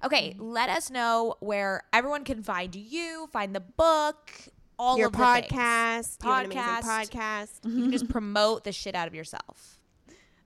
[0.04, 4.32] Okay, let us know where everyone can find you, find the book,
[4.78, 5.48] all Your of the things.
[5.48, 6.24] podcast.
[6.24, 7.10] You have an amazing Podcast.
[7.10, 7.50] podcast.
[7.64, 9.80] You can just promote the shit out of yourself.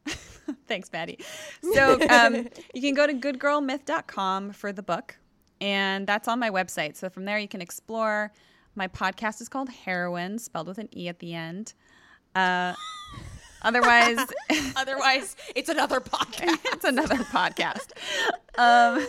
[0.68, 1.20] Thanks, Maddie.
[1.74, 5.18] So um, you can go to goodgirlmyth.com for the book,
[5.62, 6.96] and that's on my website.
[6.96, 8.32] So from there, you can explore.
[8.76, 11.74] My podcast is called Heroine, spelled with an E at the end.
[12.36, 12.74] Uh,
[13.62, 14.18] otherwise,
[14.78, 16.58] Otherwise, it's another podcast.
[16.66, 17.92] it's another podcast.
[18.58, 19.06] Um,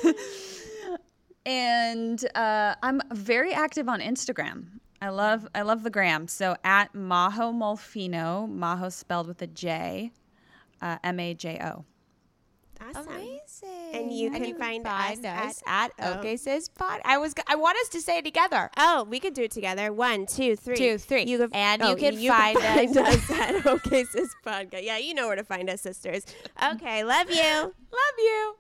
[1.47, 4.65] and uh, I'm very active on Instagram.
[5.03, 6.29] I love I love the gram.
[6.29, 10.13] So at Majo Molfino, Majo spelled with a J,
[10.83, 11.85] uh, M A J O.
[12.83, 13.09] Awesome.
[13.13, 13.91] Amazing.
[13.93, 16.19] And you can find us us at- at, oh.
[16.21, 17.01] Okay Sis Pod.
[17.05, 18.71] I was I want us to say it together.
[18.79, 19.93] Oh, we could do it together.
[19.93, 20.77] One, two, three.
[20.77, 21.25] Two, three.
[21.25, 24.83] You can, And oh, you can find us- us at OKSIS Podcast.
[24.85, 26.25] Yeah, you know where to find us, sisters.
[26.73, 27.43] Okay, love you.
[27.43, 28.55] Love you.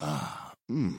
[0.00, 0.98] Ah, mmm.